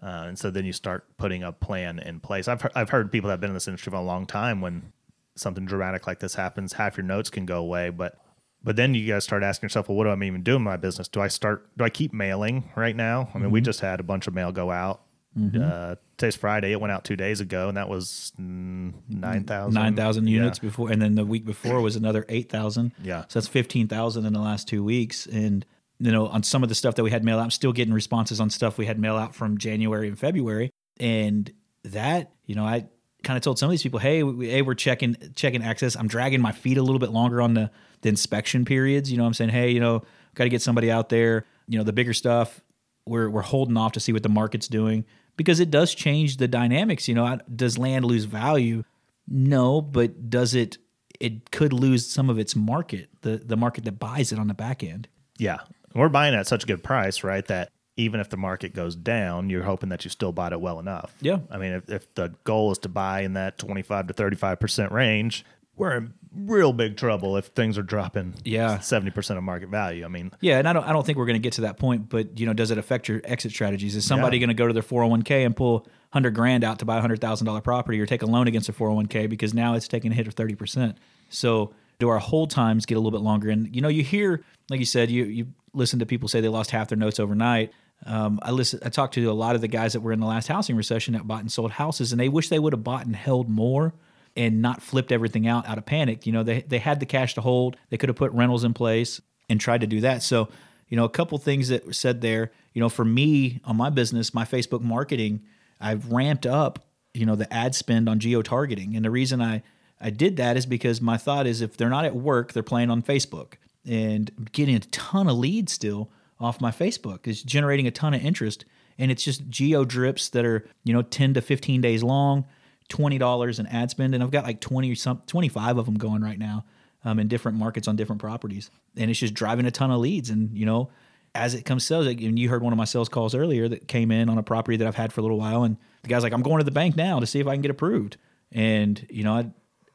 Uh, 0.02 0.28
and 0.28 0.38
so 0.38 0.50
then 0.50 0.64
you 0.64 0.72
start 0.72 1.04
putting 1.18 1.42
a 1.42 1.52
plan 1.52 1.98
in 1.98 2.20
place. 2.20 2.48
I've, 2.48 2.62
he- 2.62 2.68
I've 2.74 2.88
heard 2.88 3.12
people 3.12 3.28
that 3.28 3.34
have 3.34 3.40
been 3.40 3.50
in 3.50 3.54
this 3.54 3.68
industry 3.68 3.90
for 3.90 3.96
a 3.96 4.02
long 4.02 4.24
time 4.24 4.62
when 4.62 4.94
something 5.36 5.66
dramatic 5.66 6.06
like 6.06 6.20
this 6.20 6.34
happens, 6.34 6.74
half 6.74 6.96
your 6.96 7.04
notes 7.04 7.28
can 7.28 7.44
go 7.46 7.58
away. 7.58 7.90
But 7.90 8.18
but 8.62 8.76
then 8.76 8.94
you 8.94 9.10
guys 9.10 9.24
start 9.24 9.42
asking 9.42 9.66
yourself, 9.66 9.88
well, 9.88 9.96
what 9.96 10.04
do 10.04 10.10
I 10.10 10.26
even 10.26 10.42
do 10.42 10.56
in 10.56 10.62
my 10.62 10.76
business? 10.76 11.08
Do 11.08 11.20
I 11.20 11.28
start? 11.28 11.66
Do 11.76 11.84
I 11.84 11.90
keep 11.90 12.12
mailing 12.12 12.70
right 12.76 12.96
now? 12.96 13.30
I 13.32 13.38
mean, 13.38 13.44
mm-hmm. 13.44 13.52
we 13.52 13.60
just 13.62 13.80
had 13.80 14.00
a 14.00 14.02
bunch 14.02 14.26
of 14.26 14.34
mail 14.34 14.52
go 14.52 14.70
out. 14.70 15.00
Mm-hmm. 15.38 15.62
Uh, 15.62 15.94
today's 16.16 16.36
Friday. 16.36 16.72
It 16.72 16.80
went 16.80 16.92
out 16.92 17.04
two 17.04 17.16
days 17.16 17.40
ago, 17.40 17.68
and 17.68 17.76
that 17.76 17.88
was 17.88 18.32
mm, 18.40 18.92
nine 19.08 19.44
thousand. 19.44 19.74
Nine 19.74 19.94
thousand 19.94 20.26
units 20.26 20.58
yeah. 20.58 20.68
before, 20.68 20.90
and 20.90 21.00
then 21.00 21.14
the 21.14 21.24
week 21.24 21.44
before 21.44 21.80
was 21.80 21.96
another 21.96 22.24
eight 22.28 22.50
thousand. 22.50 22.92
Yeah, 23.02 23.22
so 23.28 23.38
that's 23.38 23.48
fifteen 23.48 23.86
thousand 23.86 24.26
in 24.26 24.32
the 24.32 24.40
last 24.40 24.66
two 24.66 24.82
weeks, 24.82 25.26
and 25.26 25.64
you 26.00 26.10
know, 26.10 26.26
on 26.28 26.42
some 26.42 26.62
of 26.62 26.68
the 26.68 26.74
stuff 26.74 26.94
that 26.94 27.04
we 27.04 27.10
had 27.10 27.22
mail 27.22 27.38
out, 27.38 27.42
I'm 27.42 27.50
still 27.50 27.72
getting 27.72 27.92
responses 27.92 28.40
on 28.40 28.48
stuff 28.48 28.78
we 28.78 28.86
had 28.86 28.98
mail 28.98 29.16
out 29.16 29.34
from 29.34 29.58
January 29.58 30.08
and 30.08 30.18
February. 30.18 30.70
And 30.98 31.50
that, 31.84 32.32
you 32.46 32.54
know, 32.54 32.64
I 32.64 32.86
kind 33.22 33.36
of 33.36 33.42
told 33.42 33.58
some 33.58 33.68
of 33.68 33.70
these 33.70 33.82
people, 33.82 34.00
hey, 34.00 34.22
we, 34.22 34.48
hey, 34.48 34.62
we're 34.62 34.74
checking 34.74 35.16
checking 35.36 35.62
access. 35.62 35.96
I'm 35.96 36.08
dragging 36.08 36.40
my 36.40 36.52
feet 36.52 36.78
a 36.78 36.82
little 36.82 36.98
bit 36.98 37.10
longer 37.10 37.42
on 37.42 37.52
the, 37.52 37.70
the 38.00 38.08
inspection 38.08 38.64
periods. 38.64 39.12
You 39.12 39.18
know, 39.18 39.26
I'm 39.26 39.34
saying, 39.34 39.50
hey, 39.50 39.70
you 39.70 39.80
know, 39.80 40.02
got 40.34 40.44
to 40.44 40.50
get 40.50 40.62
somebody 40.62 40.90
out 40.90 41.10
there. 41.10 41.44
You 41.68 41.76
know, 41.76 41.84
the 41.84 41.92
bigger 41.92 42.14
stuff, 42.14 42.62
we're 43.06 43.28
we're 43.28 43.42
holding 43.42 43.76
off 43.76 43.92
to 43.92 44.00
see 44.00 44.12
what 44.12 44.22
the 44.22 44.30
market's 44.30 44.68
doing 44.68 45.04
because 45.40 45.58
it 45.58 45.70
does 45.70 45.94
change 45.94 46.36
the 46.36 46.46
dynamics. 46.46 47.08
You 47.08 47.14
know, 47.14 47.38
does 47.56 47.78
land 47.78 48.04
lose 48.04 48.26
value? 48.26 48.84
No, 49.26 49.80
but 49.80 50.28
does 50.28 50.54
it? 50.54 50.76
It 51.18 51.50
could 51.50 51.72
lose 51.72 52.06
some 52.06 52.28
of 52.28 52.38
its 52.38 52.54
market, 52.54 53.08
the 53.22 53.38
the 53.38 53.56
market 53.56 53.84
that 53.84 53.98
buys 53.98 54.32
it 54.32 54.38
on 54.38 54.48
the 54.48 54.54
back 54.54 54.84
end. 54.84 55.08
Yeah, 55.38 55.60
we're 55.94 56.10
buying 56.10 56.34
at 56.34 56.46
such 56.46 56.64
a 56.64 56.66
good 56.66 56.84
price, 56.84 57.24
right? 57.24 57.46
That 57.46 57.70
even 57.96 58.20
if 58.20 58.28
the 58.28 58.36
market 58.36 58.74
goes 58.74 58.94
down, 58.94 59.48
you're 59.48 59.62
hoping 59.62 59.88
that 59.88 60.04
you 60.04 60.10
still 60.10 60.30
bought 60.30 60.52
it 60.52 60.60
well 60.60 60.78
enough. 60.78 61.14
Yeah. 61.22 61.38
I 61.50 61.56
mean, 61.56 61.72
if, 61.72 61.88
if 61.88 62.14
the 62.14 62.34
goal 62.44 62.70
is 62.72 62.78
to 62.80 62.90
buy 62.90 63.20
in 63.22 63.32
that 63.32 63.56
25 63.56 64.08
to 64.08 64.14
35% 64.14 64.90
range, 64.90 65.46
we're 65.80 65.96
in 65.96 66.12
real 66.32 66.72
big 66.72 66.96
trouble 66.96 67.36
if 67.36 67.46
things 67.46 67.76
are 67.76 67.82
dropping 67.82 68.34
yeah 68.44 68.78
70% 68.78 69.36
of 69.36 69.42
market 69.42 69.68
value. 69.68 70.04
I 70.04 70.08
mean, 70.08 70.30
yeah, 70.40 70.58
and 70.58 70.68
I 70.68 70.72
don't 70.72 70.84
I 70.84 70.92
don't 70.92 71.04
think 71.04 71.18
we're 71.18 71.26
going 71.26 71.40
to 71.40 71.40
get 71.40 71.54
to 71.54 71.62
that 71.62 71.78
point, 71.78 72.08
but 72.08 72.38
you 72.38 72.46
know, 72.46 72.52
does 72.52 72.70
it 72.70 72.78
affect 72.78 73.08
your 73.08 73.20
exit 73.24 73.50
strategies? 73.50 73.96
Is 73.96 74.04
somebody 74.04 74.36
yeah. 74.36 74.42
going 74.42 74.48
to 74.48 74.54
go 74.54 74.66
to 74.66 74.72
their 74.72 74.82
401k 74.82 75.44
and 75.44 75.56
pull 75.56 75.80
100 76.12 76.34
grand 76.34 76.62
out 76.62 76.78
to 76.80 76.84
buy 76.84 76.98
a 76.98 77.02
$100,000 77.02 77.64
property 77.64 78.00
or 78.00 78.06
take 78.06 78.22
a 78.22 78.26
loan 78.26 78.46
against 78.46 78.68
a 78.68 78.72
401k 78.72 79.28
because 79.28 79.54
now 79.54 79.74
it's 79.74 79.88
taking 79.88 80.12
a 80.12 80.14
hit 80.14 80.26
of 80.26 80.34
30%. 80.34 80.96
So, 81.28 81.72
do 81.98 82.08
our 82.08 82.18
hold 82.18 82.50
times 82.50 82.86
get 82.86 82.96
a 82.96 83.00
little 83.00 83.16
bit 83.18 83.24
longer? 83.24 83.48
And 83.48 83.74
you 83.74 83.80
know, 83.80 83.88
you 83.88 84.02
hear, 84.02 84.44
like 84.68 84.80
you 84.80 84.86
said, 84.86 85.10
you 85.10 85.24
you 85.24 85.46
listen 85.72 85.98
to 86.00 86.06
people 86.06 86.28
say 86.28 86.40
they 86.40 86.48
lost 86.48 86.70
half 86.70 86.88
their 86.88 86.98
notes 86.98 87.18
overnight. 87.18 87.72
Um, 88.06 88.38
I 88.42 88.50
listen. 88.50 88.80
I 88.84 88.90
talked 88.90 89.14
to 89.14 89.30
a 89.30 89.32
lot 89.32 89.54
of 89.54 89.60
the 89.62 89.68
guys 89.68 89.94
that 89.94 90.00
were 90.00 90.12
in 90.12 90.20
the 90.20 90.26
last 90.26 90.48
housing 90.48 90.76
recession 90.76 91.14
that 91.14 91.26
bought 91.26 91.40
and 91.40 91.50
sold 91.50 91.72
houses, 91.72 92.12
and 92.12 92.20
they 92.20 92.28
wish 92.28 92.48
they 92.48 92.58
would 92.58 92.72
have 92.72 92.84
bought 92.84 93.06
and 93.06 93.16
held 93.16 93.48
more 93.48 93.94
and 94.36 94.62
not 94.62 94.82
flipped 94.82 95.12
everything 95.12 95.46
out 95.46 95.66
out 95.68 95.78
of 95.78 95.86
panic. 95.86 96.26
You 96.26 96.32
know, 96.32 96.42
they 96.42 96.62
they 96.62 96.78
had 96.78 97.00
the 97.00 97.06
cash 97.06 97.34
to 97.34 97.40
hold. 97.40 97.76
They 97.90 97.96
could 97.96 98.08
have 98.08 98.16
put 98.16 98.32
rentals 98.32 98.64
in 98.64 98.74
place. 98.74 99.20
and 99.48 99.60
tried 99.60 99.80
to 99.80 99.86
do 99.88 100.00
that. 100.00 100.22
So, 100.22 100.48
you 100.88 100.96
know, 100.96 101.04
a 101.04 101.08
couple 101.08 101.36
things 101.38 101.68
that 101.68 101.84
were 101.84 101.92
said 101.92 102.20
there, 102.20 102.52
you 102.72 102.80
know, 102.80 102.88
for 102.88 103.04
me 103.04 103.60
on 103.64 103.76
my 103.76 103.90
business, 103.90 104.32
my 104.32 104.44
Facebook 104.44 104.80
marketing, 104.80 105.42
I've 105.80 106.12
ramped 106.12 106.46
up, 106.46 106.84
you 107.14 107.26
know, 107.26 107.34
the 107.34 107.52
ad 107.52 107.74
spend 107.74 108.08
on 108.08 108.20
geo 108.20 108.42
targeting. 108.42 108.94
And 108.94 109.04
the 109.04 109.10
reason 109.10 109.42
I, 109.42 109.62
I 110.00 110.10
did 110.10 110.36
that 110.36 110.56
is 110.56 110.66
because 110.66 111.00
my 111.00 111.16
thought 111.16 111.46
is 111.46 111.62
if 111.62 111.76
they're 111.76 111.88
not 111.88 112.04
at 112.04 112.14
work, 112.14 112.52
they're 112.52 112.62
playing 112.62 112.90
on 112.90 113.02
Facebook 113.02 113.54
and 113.84 114.30
getting 114.52 114.76
a 114.76 114.80
ton 114.80 115.28
of 115.28 115.36
leads 115.36 115.72
still 115.72 116.10
off 116.38 116.60
my 116.60 116.70
Facebook 116.70 117.26
is 117.26 117.42
generating 117.42 117.86
a 117.86 117.90
ton 117.90 118.14
of 118.14 118.24
interest. 118.24 118.64
And 118.98 119.10
it's 119.10 119.24
just 119.24 119.48
geo 119.48 119.84
drips 119.84 120.28
that 120.30 120.44
are, 120.44 120.66
you 120.84 120.92
know, 120.92 121.02
10 121.02 121.34
to 121.34 121.40
15 121.40 121.80
days 121.80 122.02
long, 122.02 122.46
$20 122.90 123.58
in 123.58 123.66
ad 123.66 123.90
spend. 123.90 124.14
And 124.14 124.22
I've 124.22 124.30
got 124.30 124.44
like 124.44 124.60
20 124.60 124.92
or 124.92 124.94
some 124.94 125.22
25 125.26 125.78
of 125.78 125.86
them 125.86 125.96
going 125.96 126.22
right 126.22 126.38
now 126.38 126.64
um, 127.04 127.18
in 127.18 127.28
different 127.28 127.56
markets 127.56 127.88
on 127.88 127.96
different 127.96 128.20
properties. 128.20 128.70
And 128.96 129.10
it's 129.10 129.20
just 129.20 129.34
driving 129.34 129.66
a 129.66 129.70
ton 129.70 129.90
of 129.90 130.00
leads. 130.00 130.30
And, 130.30 130.56
you 130.56 130.66
know, 130.66 130.90
as 131.34 131.54
it 131.54 131.64
comes 131.64 131.84
sales, 131.84 132.06
and 132.06 132.38
you 132.38 132.48
heard 132.48 132.62
one 132.62 132.72
of 132.72 132.76
my 132.76 132.84
sales 132.84 133.08
calls 133.08 133.34
earlier 133.34 133.68
that 133.68 133.88
came 133.88 134.10
in 134.10 134.28
on 134.28 134.36
a 134.36 134.42
property 134.42 134.76
that 134.76 134.86
I've 134.86 134.96
had 134.96 135.12
for 135.12 135.20
a 135.20 135.22
little 135.22 135.38
while. 135.38 135.62
And 135.62 135.76
the 136.02 136.08
guy's 136.08 136.22
like, 136.22 136.32
I'm 136.32 136.42
going 136.42 136.58
to 136.58 136.64
the 136.64 136.70
bank 136.70 136.96
now 136.96 137.20
to 137.20 137.26
see 137.26 137.40
if 137.40 137.46
I 137.46 137.54
can 137.54 137.62
get 137.62 137.70
approved. 137.70 138.16
And, 138.52 139.06
you 139.08 139.24
know, 139.24 139.34
I, 139.34 139.50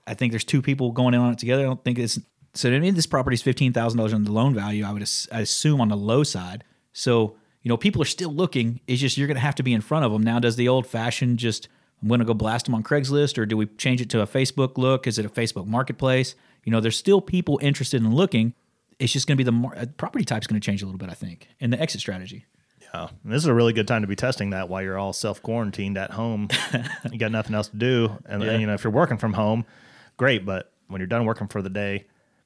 I 0.08 0.14
think 0.14 0.32
there's 0.32 0.44
two 0.44 0.62
people 0.62 0.92
going 0.92 1.14
in 1.14 1.20
on 1.20 1.34
it 1.34 1.40
together. 1.40 1.64
I 1.64 1.66
don't 1.66 1.84
think 1.84 2.00
it's 2.00 2.20
so. 2.54 2.70
To 2.70 2.80
me, 2.80 2.92
this 2.92 3.08
property's 3.08 3.40
is 3.40 3.44
fifteen 3.44 3.74
thousand 3.74 3.98
dollars 3.98 4.14
on 4.14 4.24
the 4.24 4.32
loan 4.32 4.54
value. 4.54 4.86
I 4.86 4.94
would 4.94 5.10
I 5.32 5.42
assume 5.42 5.82
on 5.82 5.90
the 5.90 5.98
low 5.98 6.24
side. 6.24 6.64
So 6.94 7.36
you 7.64 7.70
know, 7.70 7.78
people 7.78 8.02
are 8.02 8.06
still 8.06 8.32
looking. 8.32 8.80
It's 8.88 9.02
just 9.02 9.18
you're 9.18 9.28
going 9.28 9.36
to 9.36 9.42
have 9.42 9.56
to 9.56 9.64
be 9.64 9.74
in 9.74 9.82
front 9.82 10.06
of 10.06 10.12
them 10.12 10.22
now. 10.22 10.38
Does 10.38 10.56
the 10.56 10.68
old 10.68 10.86
fashioned 10.86 11.40
just 11.40 11.68
I'm 12.02 12.08
going 12.08 12.20
to 12.20 12.26
go 12.26 12.34
blast 12.34 12.66
them 12.66 12.76
on 12.76 12.84
Craigslist, 12.84 13.38
or 13.38 13.46
do 13.46 13.58
we 13.58 13.66
change 13.66 14.02
it 14.02 14.10
to 14.12 14.22
a 14.22 14.28
Facebook 14.28 14.78
look? 14.78 15.08
Is 15.08 15.18
it 15.18 15.26
a 15.26 15.30
Facebook 15.30 15.66
Marketplace? 15.66 16.36
You 16.64 16.72
know, 16.72 16.80
there's 16.80 16.98
still 16.98 17.22
people 17.22 17.60
interested 17.62 18.02
in 18.02 18.14
looking. 18.14 18.54
It's 19.00 19.12
just 19.14 19.28
going 19.28 19.36
to 19.36 19.38
be 19.38 19.44
the 19.44 19.52
mar- 19.52 19.76
uh, 19.78 19.86
property 19.98 20.24
type's 20.26 20.48
going 20.48 20.60
to 20.60 20.66
change 20.66 20.82
a 20.82 20.86
little 20.86 21.00
bit, 21.00 21.10
I 21.10 21.14
think, 21.14 21.48
and 21.60 21.72
the 21.74 21.80
exit 21.82 22.02
strategy. 22.02 22.46
Yeah, 22.94 23.08
and 23.24 23.34
this 23.34 23.42
is 23.44 23.48
a 23.48 23.54
really 23.54 23.74
good 23.74 23.88
time 23.88 24.02
to 24.04 24.08
be 24.08 24.16
testing 24.16 24.52
that 24.52 24.70
while 24.70 24.82
you're 24.82 24.98
all 24.98 25.14
self 25.14 25.42
quarantined 25.42 25.98
at 25.98 26.12
home. 26.12 26.48
you 27.12 27.18
got 27.18 27.32
nothing 27.32 27.56
else 27.56 27.68
to 27.70 27.76
do, 27.78 28.18
and 28.26 28.42
Yeah. 28.42 28.50
then 28.52 28.62
you 28.62 28.68
know 28.68 28.74
if 28.74 28.84
you're 28.84 28.94
working 28.94 29.18
from 29.18 29.34
home, 29.34 29.66
great. 30.18 30.46
But 30.46 30.72
when 30.88 31.00
you're 31.02 31.08
done 31.08 31.26
working 31.26 31.48
for 31.48 31.62
the 31.62 31.70
day, 31.70 32.06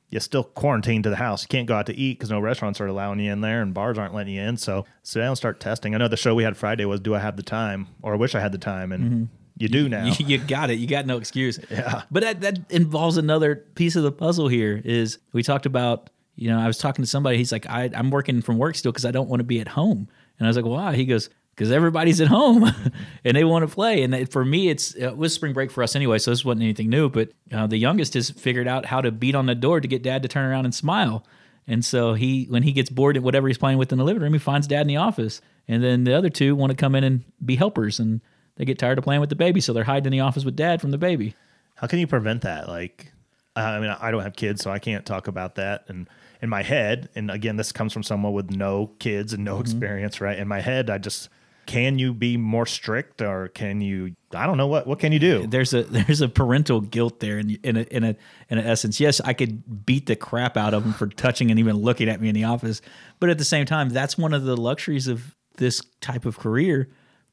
you're 0.10 0.22
still 0.22 0.44
quarantined 0.44 1.03
to 1.03 1.10
the 1.12 1.18
house. 1.18 1.44
You 1.44 1.48
can't 1.50 1.68
go 1.68 1.75
out 1.75 1.86
to 1.88 1.96
eat 1.96 2.18
because 2.18 2.32
no 2.32 2.39
restaurants 2.39 2.82
are 2.82 2.88
allowing 2.88 3.20
you 3.20 3.32
in 3.32 3.41
there, 3.41 3.62
and 3.62 3.74
bars 3.74 3.98
aren't 3.98 4.15
letting 4.15 4.34
you 4.34 4.41
in. 4.41 4.58
So 4.58 4.86
sit 5.03 5.20
down 5.20 5.29
and 5.29 5.38
start 5.38 5.60
testing. 5.60 5.94
I 5.94 5.98
know 6.00 6.08
the 6.08 6.18
show 6.18 6.34
we 6.34 6.44
had 6.44 6.58
Friday 6.58 6.86
was 6.86 7.00
"Do 7.00 7.13
I 7.13 7.20
have 7.20 7.36
the 7.38 7.44
time?" 7.44 7.88
or 8.01 8.13
"I 8.13 8.18
wish 8.18 8.34
I 8.34 8.39
had 8.39 8.51
the 8.51 8.58
time," 8.58 8.91
and 8.91 9.29
you 9.60 9.68
do 9.68 9.88
now. 9.88 10.06
You, 10.06 10.13
you 10.25 10.38
got 10.39 10.72
it. 10.72 10.80
You 10.80 10.88
got 10.88 11.06
no 11.06 11.18
excuse. 11.18 11.60
Yeah. 11.70 12.04
But 12.10 12.24
that, 12.24 12.42
that 12.42 12.72
involves 12.72 13.18
another 13.18 13.58
piece 13.75 13.96
of 13.96 14.04
the 14.04 14.12
puzzle 14.12 14.48
here 14.48 14.82
is 14.84 15.20
we 15.34 15.44
talked 15.44 15.68
about, 15.68 16.10
you 16.36 16.50
know, 16.50 16.60
I 16.60 16.66
was 16.66 16.78
talking 16.78 17.04
to 17.04 17.10
somebody, 17.10 17.38
he's 17.38 17.51
like, 17.51 17.70
I, 17.70 17.89
I'm 17.94 18.10
working 18.10 18.42
from 18.42 18.58
work 18.58 18.75
still 18.75 18.92
because 18.92 19.06
I 19.06 19.12
don't 19.12 19.30
want 19.30 19.42
to 19.42 19.46
be 19.46 19.60
at 19.60 19.68
home. 19.68 20.08
And 20.39 20.48
I 20.48 20.50
was 20.50 20.56
like, 20.56 20.66
why? 20.66 20.96
He 20.96 21.06
goes, 21.06 21.30
because 21.54 21.74
everybody's 21.74 22.22
at 22.22 22.30
home 22.30 22.72
and 23.25 23.36
they 23.36 23.44
want 23.44 23.68
to 23.68 23.74
play. 23.74 24.01
And 24.01 24.32
for 24.32 24.46
me, 24.46 24.70
it's 24.70 24.96
it 24.96 25.18
was 25.18 25.34
spring 25.34 25.51
break 25.51 25.72
for 25.72 25.84
us 25.84 25.94
anyway, 25.94 26.18
so 26.18 26.32
this 26.32 26.46
wasn't 26.46 26.63
anything 26.63 26.89
new. 26.89 27.10
But 27.10 27.32
uh, 27.51 27.68
the 27.68 27.75
youngest 27.75 28.13
has 28.13 28.30
figured 28.30 28.66
out 28.66 28.86
how 28.86 29.01
to 29.01 29.12
beat 29.12 29.36
on 29.36 29.46
the 29.46 29.56
door 29.56 29.82
to 29.82 29.88
get 29.88 30.01
dad 30.01 30.24
to 30.24 30.30
turn 30.30 30.50
around 30.50 30.63
and 30.63 30.74
smile. 30.74 31.25
And 31.68 31.84
so 31.84 32.13
he, 32.13 32.46
when 32.46 32.63
he 32.63 32.72
gets 32.72 32.89
bored 32.89 33.18
at 33.18 33.24
whatever 33.24 33.48
he's 33.48 33.58
playing 33.58 33.78
with 33.78 33.92
in 33.92 33.98
the 33.98 34.06
living 34.06 34.24
room, 34.24 34.32
he 34.32 34.39
finds 34.39 34.68
dad 34.68 34.82
in 34.82 34.88
the 34.88 34.96
office. 34.96 35.42
And 35.68 35.84
then 35.84 36.06
the 36.06 36.13
other 36.13 36.30
two 36.30 36.56
want 36.56 36.72
to 36.72 36.78
come 36.78 36.96
in 36.96 37.04
and 37.04 37.24
be 37.46 37.58
helpers, 37.58 38.00
and 38.00 38.22
they 38.60 38.66
get 38.66 38.78
tired 38.78 38.98
of 39.00 39.04
playing 39.04 39.22
with 39.22 39.30
the 39.30 39.36
baby, 39.36 39.62
so 39.62 39.74
they're 39.74 39.84
hiding 39.86 40.06
in 40.08 40.12
the 40.12 40.20
office 40.20 40.46
with 40.46 40.56
dad 40.56 40.82
from 40.82 40.92
the 40.92 40.98
baby. 41.00 41.34
How 41.75 41.88
can 41.88 41.98
you 41.98 42.06
prevent 42.08 42.42
that? 42.44 42.68
Like, 42.68 43.12
I 43.56 43.80
mean, 43.80 43.89
I 43.89 44.12
don't 44.12 44.22
have 44.22 44.36
kids, 44.36 44.62
so 44.62 44.70
I 44.70 44.80
can't 44.80 45.06
talk 45.06 45.28
about 45.28 45.56
that. 45.56 45.86
And 45.88 46.08
in 46.42 46.50
my 46.50 46.62
head, 46.62 47.10
and 47.16 47.32
again, 47.32 47.56
this 47.56 47.72
comes 47.72 47.94
from 47.94 48.04
someone 48.04 48.34
with 48.34 48.51
no 48.51 48.92
kids 49.00 49.34
and 49.34 49.44
no 49.44 49.54
Mm-hmm. 49.54 49.62
experience, 49.62 50.22
right? 50.22 50.38
In 50.38 50.48
my 50.48 50.60
head, 50.62 50.89
I 50.89 50.98
just 51.00 51.30
can 51.66 52.00
you 52.00 52.13
be 52.16 52.36
more 52.36 52.66
strict, 52.66 53.22
or 53.22 53.48
can 53.50 53.80
you? 53.80 54.16
I 54.34 54.46
don't 54.48 54.58
know 54.58 54.66
what 54.68 54.88
what 54.88 54.98
can 55.00 55.12
you 55.12 55.20
do? 55.20 55.46
there's 55.48 55.74
a 55.74 55.84
there's 56.08 56.20
a 56.22 56.28
parental 56.28 56.82
guilt 56.82 57.20
there 57.22 57.38
in 57.39 57.51
in 57.63 57.78
a, 57.78 57.82
in 57.84 58.04
a 58.04 58.16
in 58.50 58.58
a 58.58 58.62
essence. 58.62 59.00
Yes, 59.00 59.22
I 59.22 59.34
could 59.34 59.86
beat 59.86 60.08
the 60.08 60.16
crap 60.16 60.58
out 60.58 60.74
of 60.74 60.84
them 60.84 60.94
for 60.94 61.08
touching 61.08 61.50
and 61.51 61.60
even 61.60 61.78
looking 61.78 62.10
at 62.10 62.20
me 62.20 62.28
in 62.28 62.36
the 62.36 62.44
office, 62.46 62.82
but 63.22 63.30
at 63.30 63.38
the 63.38 63.46
same 63.46 63.66
time, 63.66 63.89
that's 63.89 64.18
one 64.18 64.34
of 64.34 64.44
the 64.44 64.58
luxuries 64.58 65.08
of 65.08 65.36
this 65.58 65.82
type 66.01 66.25
of 66.25 66.39
career 66.39 66.89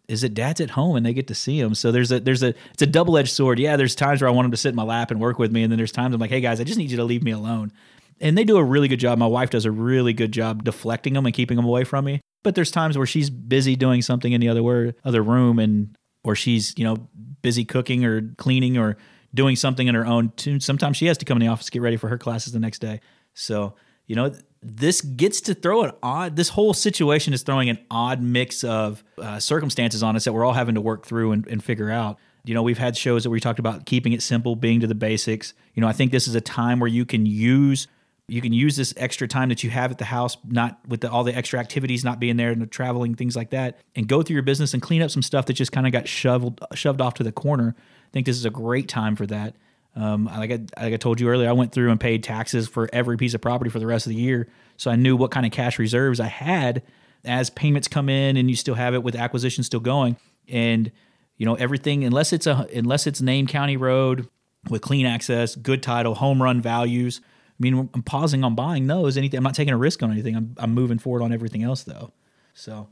is 0.08 0.20
that 0.20 0.34
dad's 0.34 0.60
at 0.60 0.70
home 0.70 0.96
and 0.96 1.04
they 1.04 1.12
get 1.12 1.26
to 1.28 1.34
see 1.34 1.58
him. 1.58 1.74
So 1.74 1.90
there's 1.90 2.12
a 2.12 2.20
there's 2.20 2.42
a 2.42 2.54
it's 2.72 2.82
a 2.82 2.86
double 2.86 3.18
edged 3.18 3.30
sword. 3.30 3.58
Yeah, 3.58 3.76
there's 3.76 3.94
times 3.94 4.20
where 4.20 4.28
I 4.28 4.32
want 4.32 4.46
him 4.46 4.50
to 4.52 4.56
sit 4.56 4.70
in 4.70 4.76
my 4.76 4.84
lap 4.84 5.10
and 5.10 5.20
work 5.20 5.38
with 5.38 5.52
me, 5.52 5.62
and 5.62 5.72
then 5.72 5.78
there's 5.78 5.92
times 5.92 6.14
I'm 6.14 6.20
like, 6.20 6.30
hey 6.30 6.40
guys, 6.40 6.60
I 6.60 6.64
just 6.64 6.78
need 6.78 6.90
you 6.90 6.96
to 6.98 7.04
leave 7.04 7.22
me 7.22 7.32
alone. 7.32 7.72
And 8.20 8.38
they 8.38 8.44
do 8.44 8.56
a 8.56 8.64
really 8.64 8.88
good 8.88 9.00
job. 9.00 9.18
My 9.18 9.26
wife 9.26 9.50
does 9.50 9.66
a 9.66 9.70
really 9.70 10.14
good 10.14 10.32
job 10.32 10.64
deflecting 10.64 11.12
them 11.12 11.26
and 11.26 11.34
keeping 11.34 11.56
them 11.56 11.66
away 11.66 11.84
from 11.84 12.04
me. 12.04 12.20
But 12.42 12.54
there's 12.54 12.70
times 12.70 12.96
where 12.96 13.06
she's 13.06 13.28
busy 13.28 13.76
doing 13.76 14.00
something 14.00 14.32
in 14.32 14.40
the 14.40 14.48
other 14.48 14.62
wor- 14.62 14.94
other 15.04 15.22
room, 15.22 15.58
and 15.58 15.96
or 16.22 16.34
she's 16.34 16.74
you 16.78 16.84
know 16.84 17.08
busy 17.42 17.64
cooking 17.64 18.04
or 18.04 18.22
cleaning 18.36 18.78
or 18.78 18.96
doing 19.34 19.56
something 19.56 19.86
in 19.86 19.94
her 19.94 20.06
own. 20.06 20.30
Too. 20.36 20.60
Sometimes 20.60 20.96
she 20.96 21.06
has 21.06 21.18
to 21.18 21.24
come 21.24 21.36
in 21.36 21.46
the 21.46 21.52
office 21.52 21.68
get 21.68 21.82
ready 21.82 21.96
for 21.96 22.08
her 22.08 22.18
classes 22.18 22.52
the 22.52 22.60
next 22.60 22.78
day. 22.78 23.00
So 23.34 23.74
you 24.06 24.14
know 24.14 24.32
this 24.66 25.00
gets 25.00 25.40
to 25.42 25.54
throw 25.54 25.84
an 25.84 25.92
odd. 26.02 26.34
This 26.34 26.48
whole 26.48 26.74
situation 26.74 27.32
is 27.32 27.42
throwing 27.42 27.68
an 27.68 27.78
odd 27.88 28.20
mix 28.20 28.64
of 28.64 29.04
uh, 29.16 29.38
circumstances 29.38 30.02
on 30.02 30.16
us 30.16 30.24
that 30.24 30.32
we're 30.32 30.44
all 30.44 30.52
having 30.52 30.74
to 30.74 30.80
work 30.80 31.06
through 31.06 31.32
and, 31.32 31.46
and 31.46 31.62
figure 31.62 31.90
out. 31.90 32.18
You 32.44 32.54
know, 32.54 32.62
we've 32.62 32.78
had 32.78 32.96
shows 32.96 33.22
that 33.22 33.30
we 33.30 33.38
talked 33.38 33.60
about 33.60 33.86
keeping 33.86 34.12
it 34.12 34.22
simple, 34.22 34.56
being 34.56 34.80
to 34.80 34.86
the 34.86 34.94
basics. 34.94 35.54
You 35.74 35.80
know, 35.80 35.88
I 35.88 35.92
think 35.92 36.10
this 36.10 36.26
is 36.26 36.34
a 36.34 36.40
time 36.40 36.80
where 36.80 36.88
you 36.88 37.04
can 37.04 37.26
use 37.26 37.86
you 38.28 38.42
can 38.42 38.52
use 38.52 38.74
this 38.74 38.92
extra 38.96 39.28
time 39.28 39.50
that 39.50 39.62
you 39.62 39.70
have 39.70 39.92
at 39.92 39.98
the 39.98 40.04
house, 40.04 40.36
not 40.44 40.80
with 40.88 41.02
the, 41.02 41.10
all 41.10 41.22
the 41.22 41.32
extra 41.32 41.60
activities, 41.60 42.04
not 42.04 42.18
being 42.18 42.36
there 42.36 42.50
and 42.50 42.60
the 42.60 42.66
traveling, 42.66 43.14
things 43.14 43.36
like 43.36 43.50
that, 43.50 43.78
and 43.94 44.08
go 44.08 44.20
through 44.20 44.34
your 44.34 44.42
business 44.42 44.74
and 44.74 44.82
clean 44.82 45.00
up 45.00 45.12
some 45.12 45.22
stuff 45.22 45.46
that 45.46 45.52
just 45.52 45.70
kind 45.70 45.86
of 45.86 45.92
got 45.92 46.08
shoved 46.08 46.58
shoved 46.74 47.00
off 47.00 47.14
to 47.14 47.22
the 47.22 47.30
corner. 47.30 47.76
I 47.78 48.10
think 48.12 48.26
this 48.26 48.36
is 48.36 48.44
a 48.44 48.50
great 48.50 48.88
time 48.88 49.14
for 49.14 49.26
that. 49.26 49.54
Um, 49.96 50.26
like 50.26 50.50
I, 50.52 50.58
like 50.82 50.92
I 50.92 50.96
told 50.98 51.20
you 51.20 51.28
earlier, 51.28 51.48
I 51.48 51.52
went 51.52 51.72
through 51.72 51.90
and 51.90 51.98
paid 51.98 52.22
taxes 52.22 52.68
for 52.68 52.88
every 52.92 53.16
piece 53.16 53.32
of 53.34 53.40
property 53.40 53.70
for 53.70 53.78
the 53.78 53.86
rest 53.86 54.06
of 54.06 54.10
the 54.10 54.16
year, 54.16 54.46
so 54.76 54.90
I 54.90 54.96
knew 54.96 55.16
what 55.16 55.30
kind 55.30 55.46
of 55.46 55.52
cash 55.52 55.78
reserves 55.78 56.20
I 56.20 56.26
had 56.26 56.82
as 57.24 57.48
payments 57.50 57.88
come 57.88 58.08
in, 58.10 58.36
and 58.36 58.48
you 58.50 58.56
still 58.56 58.74
have 58.74 58.94
it 58.94 59.02
with 59.02 59.16
acquisition 59.16 59.64
still 59.64 59.80
going, 59.80 60.16
and 60.48 60.92
you 61.38 61.46
know 61.46 61.54
everything 61.54 62.04
unless 62.04 62.32
it's 62.32 62.46
a 62.46 62.68
unless 62.74 63.06
it's 63.06 63.20
named 63.22 63.48
county 63.48 63.76
road 63.78 64.28
with 64.68 64.82
clean 64.82 65.06
access, 65.06 65.56
good 65.56 65.82
title, 65.82 66.14
home 66.14 66.42
run 66.42 66.60
values. 66.60 67.20
I 67.24 67.56
mean, 67.58 67.88
I'm 67.94 68.02
pausing 68.02 68.44
on 68.44 68.54
buying 68.54 68.86
those. 68.88 69.16
Anything, 69.16 69.38
I'm 69.38 69.44
not 69.44 69.54
taking 69.54 69.72
a 69.72 69.78
risk 69.78 70.02
on 70.02 70.10
anything. 70.12 70.36
I'm, 70.36 70.54
I'm 70.58 70.74
moving 70.74 70.98
forward 70.98 71.22
on 71.22 71.32
everything 71.32 71.62
else 71.62 71.84
though. 71.84 72.12
So 72.52 72.88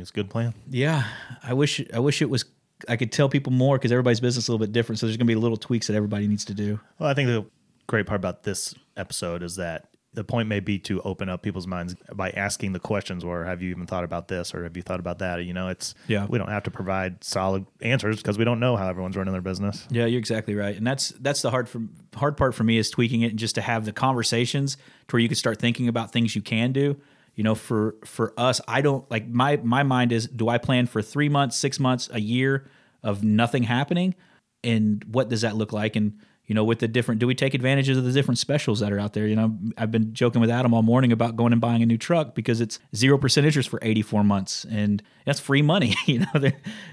It's 0.00 0.10
a 0.10 0.12
good 0.12 0.28
plan. 0.30 0.54
yeah, 0.68 1.04
I 1.44 1.52
wish 1.54 1.80
I 1.94 2.00
wish 2.00 2.20
it 2.20 2.28
was. 2.28 2.44
I 2.88 2.96
could 2.96 3.12
tell 3.12 3.28
people 3.28 3.52
more 3.52 3.76
because 3.78 3.92
everybody's 3.92 4.20
business 4.20 4.44
is 4.44 4.48
a 4.48 4.52
little 4.52 4.64
bit 4.66 4.72
different. 4.72 4.98
So 4.98 5.06
there's 5.06 5.16
gonna 5.16 5.26
be 5.26 5.34
little 5.34 5.56
tweaks 5.56 5.86
that 5.88 5.94
everybody 5.94 6.26
needs 6.28 6.44
to 6.46 6.54
do. 6.54 6.80
Well, 6.98 7.08
I 7.08 7.14
think 7.14 7.28
the 7.28 7.44
great 7.86 8.06
part 8.06 8.20
about 8.20 8.42
this 8.44 8.74
episode 8.96 9.42
is 9.42 9.56
that 9.56 9.86
the 10.12 10.24
point 10.24 10.48
may 10.48 10.58
be 10.58 10.76
to 10.76 11.00
open 11.02 11.28
up 11.28 11.40
people's 11.40 11.68
minds 11.68 11.94
by 12.12 12.30
asking 12.30 12.72
the 12.72 12.80
questions 12.80 13.22
or 13.22 13.44
have 13.44 13.62
you 13.62 13.70
even 13.70 13.86
thought 13.86 14.02
about 14.02 14.26
this 14.26 14.52
or 14.54 14.64
have 14.64 14.76
you 14.76 14.82
thought 14.82 14.98
about 14.98 15.20
that 15.20 15.44
you 15.44 15.52
know 15.54 15.68
it's 15.68 15.94
Yeah. 16.08 16.26
we 16.28 16.36
don't 16.36 16.48
have 16.48 16.64
to 16.64 16.70
provide 16.72 17.22
solid 17.22 17.64
answers 17.80 18.16
because 18.16 18.36
we 18.36 18.44
don't 18.44 18.58
know 18.58 18.74
how 18.76 18.88
everyone's 18.88 19.16
running 19.16 19.32
their 19.32 19.40
business 19.40 19.86
Yeah, 19.88 20.06
you're 20.06 20.18
exactly 20.18 20.56
right, 20.56 20.76
and 20.76 20.84
that's 20.86 21.10
that's 21.20 21.42
the 21.42 21.50
hard 21.50 21.68
for, 21.68 21.82
hard 22.16 22.36
part 22.36 22.54
for 22.56 22.64
me 22.64 22.76
is 22.76 22.90
tweaking 22.90 23.22
it 23.22 23.30
and 23.30 23.38
just 23.38 23.54
to 23.54 23.60
have 23.60 23.84
the 23.84 23.92
conversations 23.92 24.76
to 25.08 25.14
where 25.14 25.20
you 25.20 25.28
can 25.28 25.36
start 25.36 25.60
thinking 25.60 25.86
about 25.86 26.12
things 26.12 26.34
you 26.34 26.42
can 26.42 26.72
do. 26.72 26.96
You 27.34 27.44
know, 27.44 27.54
for 27.54 27.96
for 28.04 28.34
us, 28.36 28.60
I 28.68 28.82
don't 28.82 29.08
like 29.10 29.28
my 29.28 29.56
my 29.62 29.82
mind 29.82 30.12
is: 30.12 30.26
do 30.26 30.48
I 30.48 30.58
plan 30.58 30.86
for 30.86 31.02
three 31.02 31.28
months, 31.28 31.56
six 31.56 31.78
months, 31.80 32.08
a 32.12 32.20
year 32.20 32.68
of 33.02 33.24
nothing 33.24 33.62
happening, 33.62 34.14
and 34.62 35.02
what 35.04 35.28
does 35.28 35.40
that 35.42 35.56
look 35.56 35.72
like? 35.72 35.96
And 35.96 36.18
you 36.50 36.54
know, 36.54 36.64
with 36.64 36.80
the 36.80 36.88
different, 36.88 37.20
do 37.20 37.28
we 37.28 37.36
take 37.36 37.54
advantages 37.54 37.96
of 37.96 38.02
the 38.02 38.10
different 38.10 38.38
specials 38.38 38.80
that 38.80 38.92
are 38.92 38.98
out 38.98 39.12
there? 39.12 39.24
You 39.24 39.36
know, 39.36 39.56
I've 39.78 39.92
been 39.92 40.12
joking 40.12 40.40
with 40.40 40.50
Adam 40.50 40.74
all 40.74 40.82
morning 40.82 41.12
about 41.12 41.36
going 41.36 41.52
and 41.52 41.60
buying 41.60 41.80
a 41.80 41.86
new 41.86 41.96
truck 41.96 42.34
because 42.34 42.60
it's 42.60 42.80
zero 42.94 43.18
percent 43.18 43.46
interest 43.46 43.68
for 43.68 43.78
eighty 43.82 44.02
four 44.02 44.24
months, 44.24 44.66
and 44.68 45.00
that's 45.24 45.38
free 45.38 45.62
money. 45.62 45.94
You 46.06 46.20
know, 46.20 46.50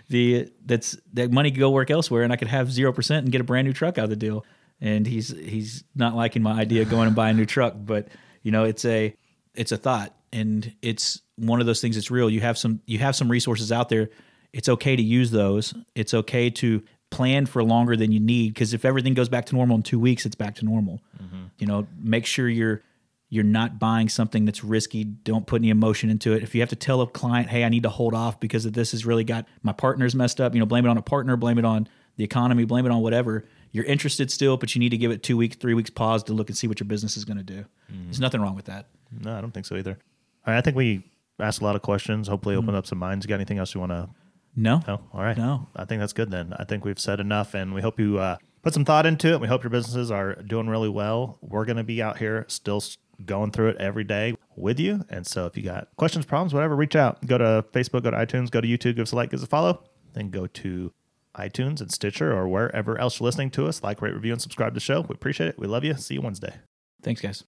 the, 0.09 0.51
that's 0.63 0.95
that 1.13 1.31
money 1.31 1.49
could 1.49 1.59
go 1.59 1.71
work 1.71 1.89
elsewhere, 1.89 2.21
and 2.21 2.31
I 2.31 2.35
could 2.35 2.49
have 2.49 2.71
zero 2.71 2.93
percent 2.93 3.23
and 3.23 3.31
get 3.31 3.41
a 3.41 3.43
brand 3.43 3.65
new 3.65 3.73
truck 3.73 3.97
out 3.97 4.03
of 4.03 4.09
the 4.11 4.15
deal. 4.15 4.45
And 4.79 5.07
he's 5.07 5.29
he's 5.29 5.83
not 5.95 6.15
liking 6.15 6.43
my 6.43 6.61
idea 6.61 6.83
of 6.83 6.89
going 6.91 7.07
and 7.07 7.15
buying 7.15 7.35
a 7.35 7.39
new 7.39 7.47
truck, 7.47 7.73
but 7.75 8.09
you 8.43 8.51
know, 8.51 8.63
it's 8.63 8.85
a 8.85 9.15
it's 9.55 9.71
a 9.71 9.77
thought, 9.77 10.15
and 10.31 10.73
it's 10.81 11.21
one 11.35 11.59
of 11.59 11.65
those 11.65 11.81
things 11.81 11.95
that's 11.95 12.11
real. 12.11 12.29
You 12.29 12.41
have 12.41 12.57
some 12.57 12.81
you 12.85 12.99
have 12.99 13.15
some 13.15 13.29
resources 13.29 13.71
out 13.71 13.89
there. 13.89 14.09
It's 14.53 14.69
okay 14.69 14.95
to 14.95 15.01
use 15.01 15.31
those. 15.31 15.73
It's 15.95 16.13
okay 16.13 16.49
to 16.51 16.83
plan 17.09 17.45
for 17.45 17.63
longer 17.63 17.95
than 17.95 18.11
you 18.11 18.19
need 18.19 18.53
because 18.53 18.73
if 18.73 18.83
everything 18.83 19.13
goes 19.13 19.29
back 19.29 19.45
to 19.45 19.55
normal 19.55 19.77
in 19.77 19.83
two 19.83 19.99
weeks, 19.99 20.25
it's 20.25 20.35
back 20.35 20.55
to 20.55 20.65
normal. 20.65 21.01
Mm-hmm. 21.21 21.43
You 21.59 21.67
know, 21.67 21.87
make 21.99 22.25
sure 22.25 22.49
you're 22.49 22.81
you're 23.29 23.43
not 23.43 23.77
buying 23.77 24.07
something 24.07 24.45
that's 24.45 24.63
risky. 24.63 25.03
Don't 25.03 25.45
put 25.45 25.61
any 25.61 25.69
emotion 25.69 26.09
into 26.09 26.33
it. 26.33 26.43
If 26.43 26.55
you 26.55 26.61
have 26.61 26.69
to 26.69 26.75
tell 26.75 27.01
a 27.01 27.07
client, 27.07 27.49
"Hey, 27.49 27.63
I 27.63 27.69
need 27.69 27.83
to 27.83 27.89
hold 27.89 28.13
off 28.13 28.39
because 28.39 28.65
of 28.65 28.73
this 28.73 28.91
has 28.91 29.05
really 29.05 29.23
got 29.23 29.45
my 29.63 29.73
partner's 29.73 30.15
messed 30.15 30.39
up," 30.39 30.53
you 30.53 30.59
know, 30.59 30.65
blame 30.65 30.85
it 30.85 30.89
on 30.89 30.97
a 30.97 31.01
partner, 31.01 31.35
blame 31.35 31.57
it 31.57 31.65
on 31.65 31.87
the 32.15 32.23
economy, 32.23 32.65
blame 32.65 32.85
it 32.85 32.91
on 32.91 33.01
whatever. 33.01 33.45
You're 33.71 33.85
interested 33.85 34.31
still, 34.31 34.57
but 34.57 34.73
you 34.75 34.79
need 34.79 34.89
to 34.89 34.97
give 34.97 35.11
it 35.11 35.23
two 35.23 35.37
weeks, 35.37 35.57
three 35.57 35.73
weeks 35.73 35.89
pause 35.89 36.23
to 36.23 36.33
look 36.33 36.49
and 36.49 36.57
see 36.57 36.67
what 36.67 36.79
your 36.79 36.87
business 36.87 37.17
is 37.17 37.25
going 37.25 37.37
to 37.37 37.43
do. 37.43 37.65
Mm-hmm. 37.91 38.05
There's 38.05 38.19
nothing 38.19 38.41
wrong 38.41 38.55
with 38.55 38.65
that. 38.65 38.87
No, 39.11 39.37
I 39.37 39.41
don't 39.41 39.51
think 39.51 39.65
so 39.65 39.75
either. 39.75 39.99
Right, 40.47 40.57
I 40.57 40.61
think 40.61 40.77
we 40.77 41.03
asked 41.39 41.61
a 41.61 41.65
lot 41.65 41.75
of 41.75 41.81
questions. 41.81 42.29
Hopefully, 42.29 42.55
opened 42.55 42.77
up 42.77 42.87
some 42.87 42.97
minds. 42.97 43.25
You 43.25 43.29
got 43.29 43.35
anything 43.35 43.57
else 43.57 43.73
you 43.73 43.81
want 43.81 43.91
to? 43.91 44.09
No. 44.55 44.81
No. 44.87 45.01
All 45.13 45.21
right. 45.21 45.37
No. 45.37 45.67
I 45.75 45.85
think 45.85 45.99
that's 45.99 46.13
good 46.13 46.31
then. 46.31 46.53
I 46.57 46.63
think 46.63 46.85
we've 46.85 46.99
said 46.99 47.19
enough, 47.19 47.53
and 47.53 47.73
we 47.73 47.81
hope 47.81 47.99
you 47.99 48.17
uh, 48.17 48.37
put 48.63 48.73
some 48.73 48.85
thought 48.85 49.05
into 49.05 49.33
it. 49.33 49.41
We 49.41 49.47
hope 49.47 49.63
your 49.63 49.69
businesses 49.69 50.09
are 50.09 50.35
doing 50.35 50.67
really 50.67 50.89
well. 50.89 51.37
We're 51.41 51.65
going 51.65 51.77
to 51.77 51.83
be 51.83 52.01
out 52.01 52.17
here 52.17 52.45
still 52.47 52.81
going 53.25 53.51
through 53.51 53.69
it 53.69 53.77
every 53.77 54.03
day 54.03 54.35
with 54.55 54.79
you. 54.79 55.03
And 55.09 55.27
so, 55.27 55.45
if 55.45 55.57
you 55.57 55.63
got 55.63 55.89
questions, 55.97 56.25
problems, 56.25 56.53
whatever, 56.53 56.75
reach 56.75 56.95
out. 56.95 57.23
Go 57.25 57.37
to 57.37 57.65
Facebook, 57.73 58.03
go 58.03 58.11
to 58.11 58.17
iTunes, 58.17 58.49
go 58.49 58.61
to 58.61 58.67
YouTube, 58.67 58.95
give 58.95 59.03
us 59.03 59.11
a 59.11 59.15
like, 59.15 59.31
give 59.31 59.41
us 59.41 59.45
a 59.45 59.49
follow. 59.49 59.83
Then 60.13 60.29
go 60.29 60.47
to 60.47 60.93
iTunes 61.35 61.81
and 61.81 61.91
Stitcher 61.91 62.35
or 62.35 62.47
wherever 62.47 62.97
else 62.97 63.19
you're 63.19 63.25
listening 63.25 63.51
to 63.51 63.67
us. 63.67 63.83
Like, 63.83 64.01
rate, 64.01 64.15
review, 64.15 64.31
and 64.31 64.41
subscribe 64.41 64.71
to 64.71 64.75
the 64.75 64.79
show. 64.79 65.01
We 65.01 65.13
appreciate 65.13 65.49
it. 65.49 65.59
We 65.59 65.67
love 65.67 65.83
you. 65.83 65.93
See 65.95 66.15
you 66.15 66.21
Wednesday. 66.21 66.55
Thanks, 67.03 67.21
guys. 67.21 67.43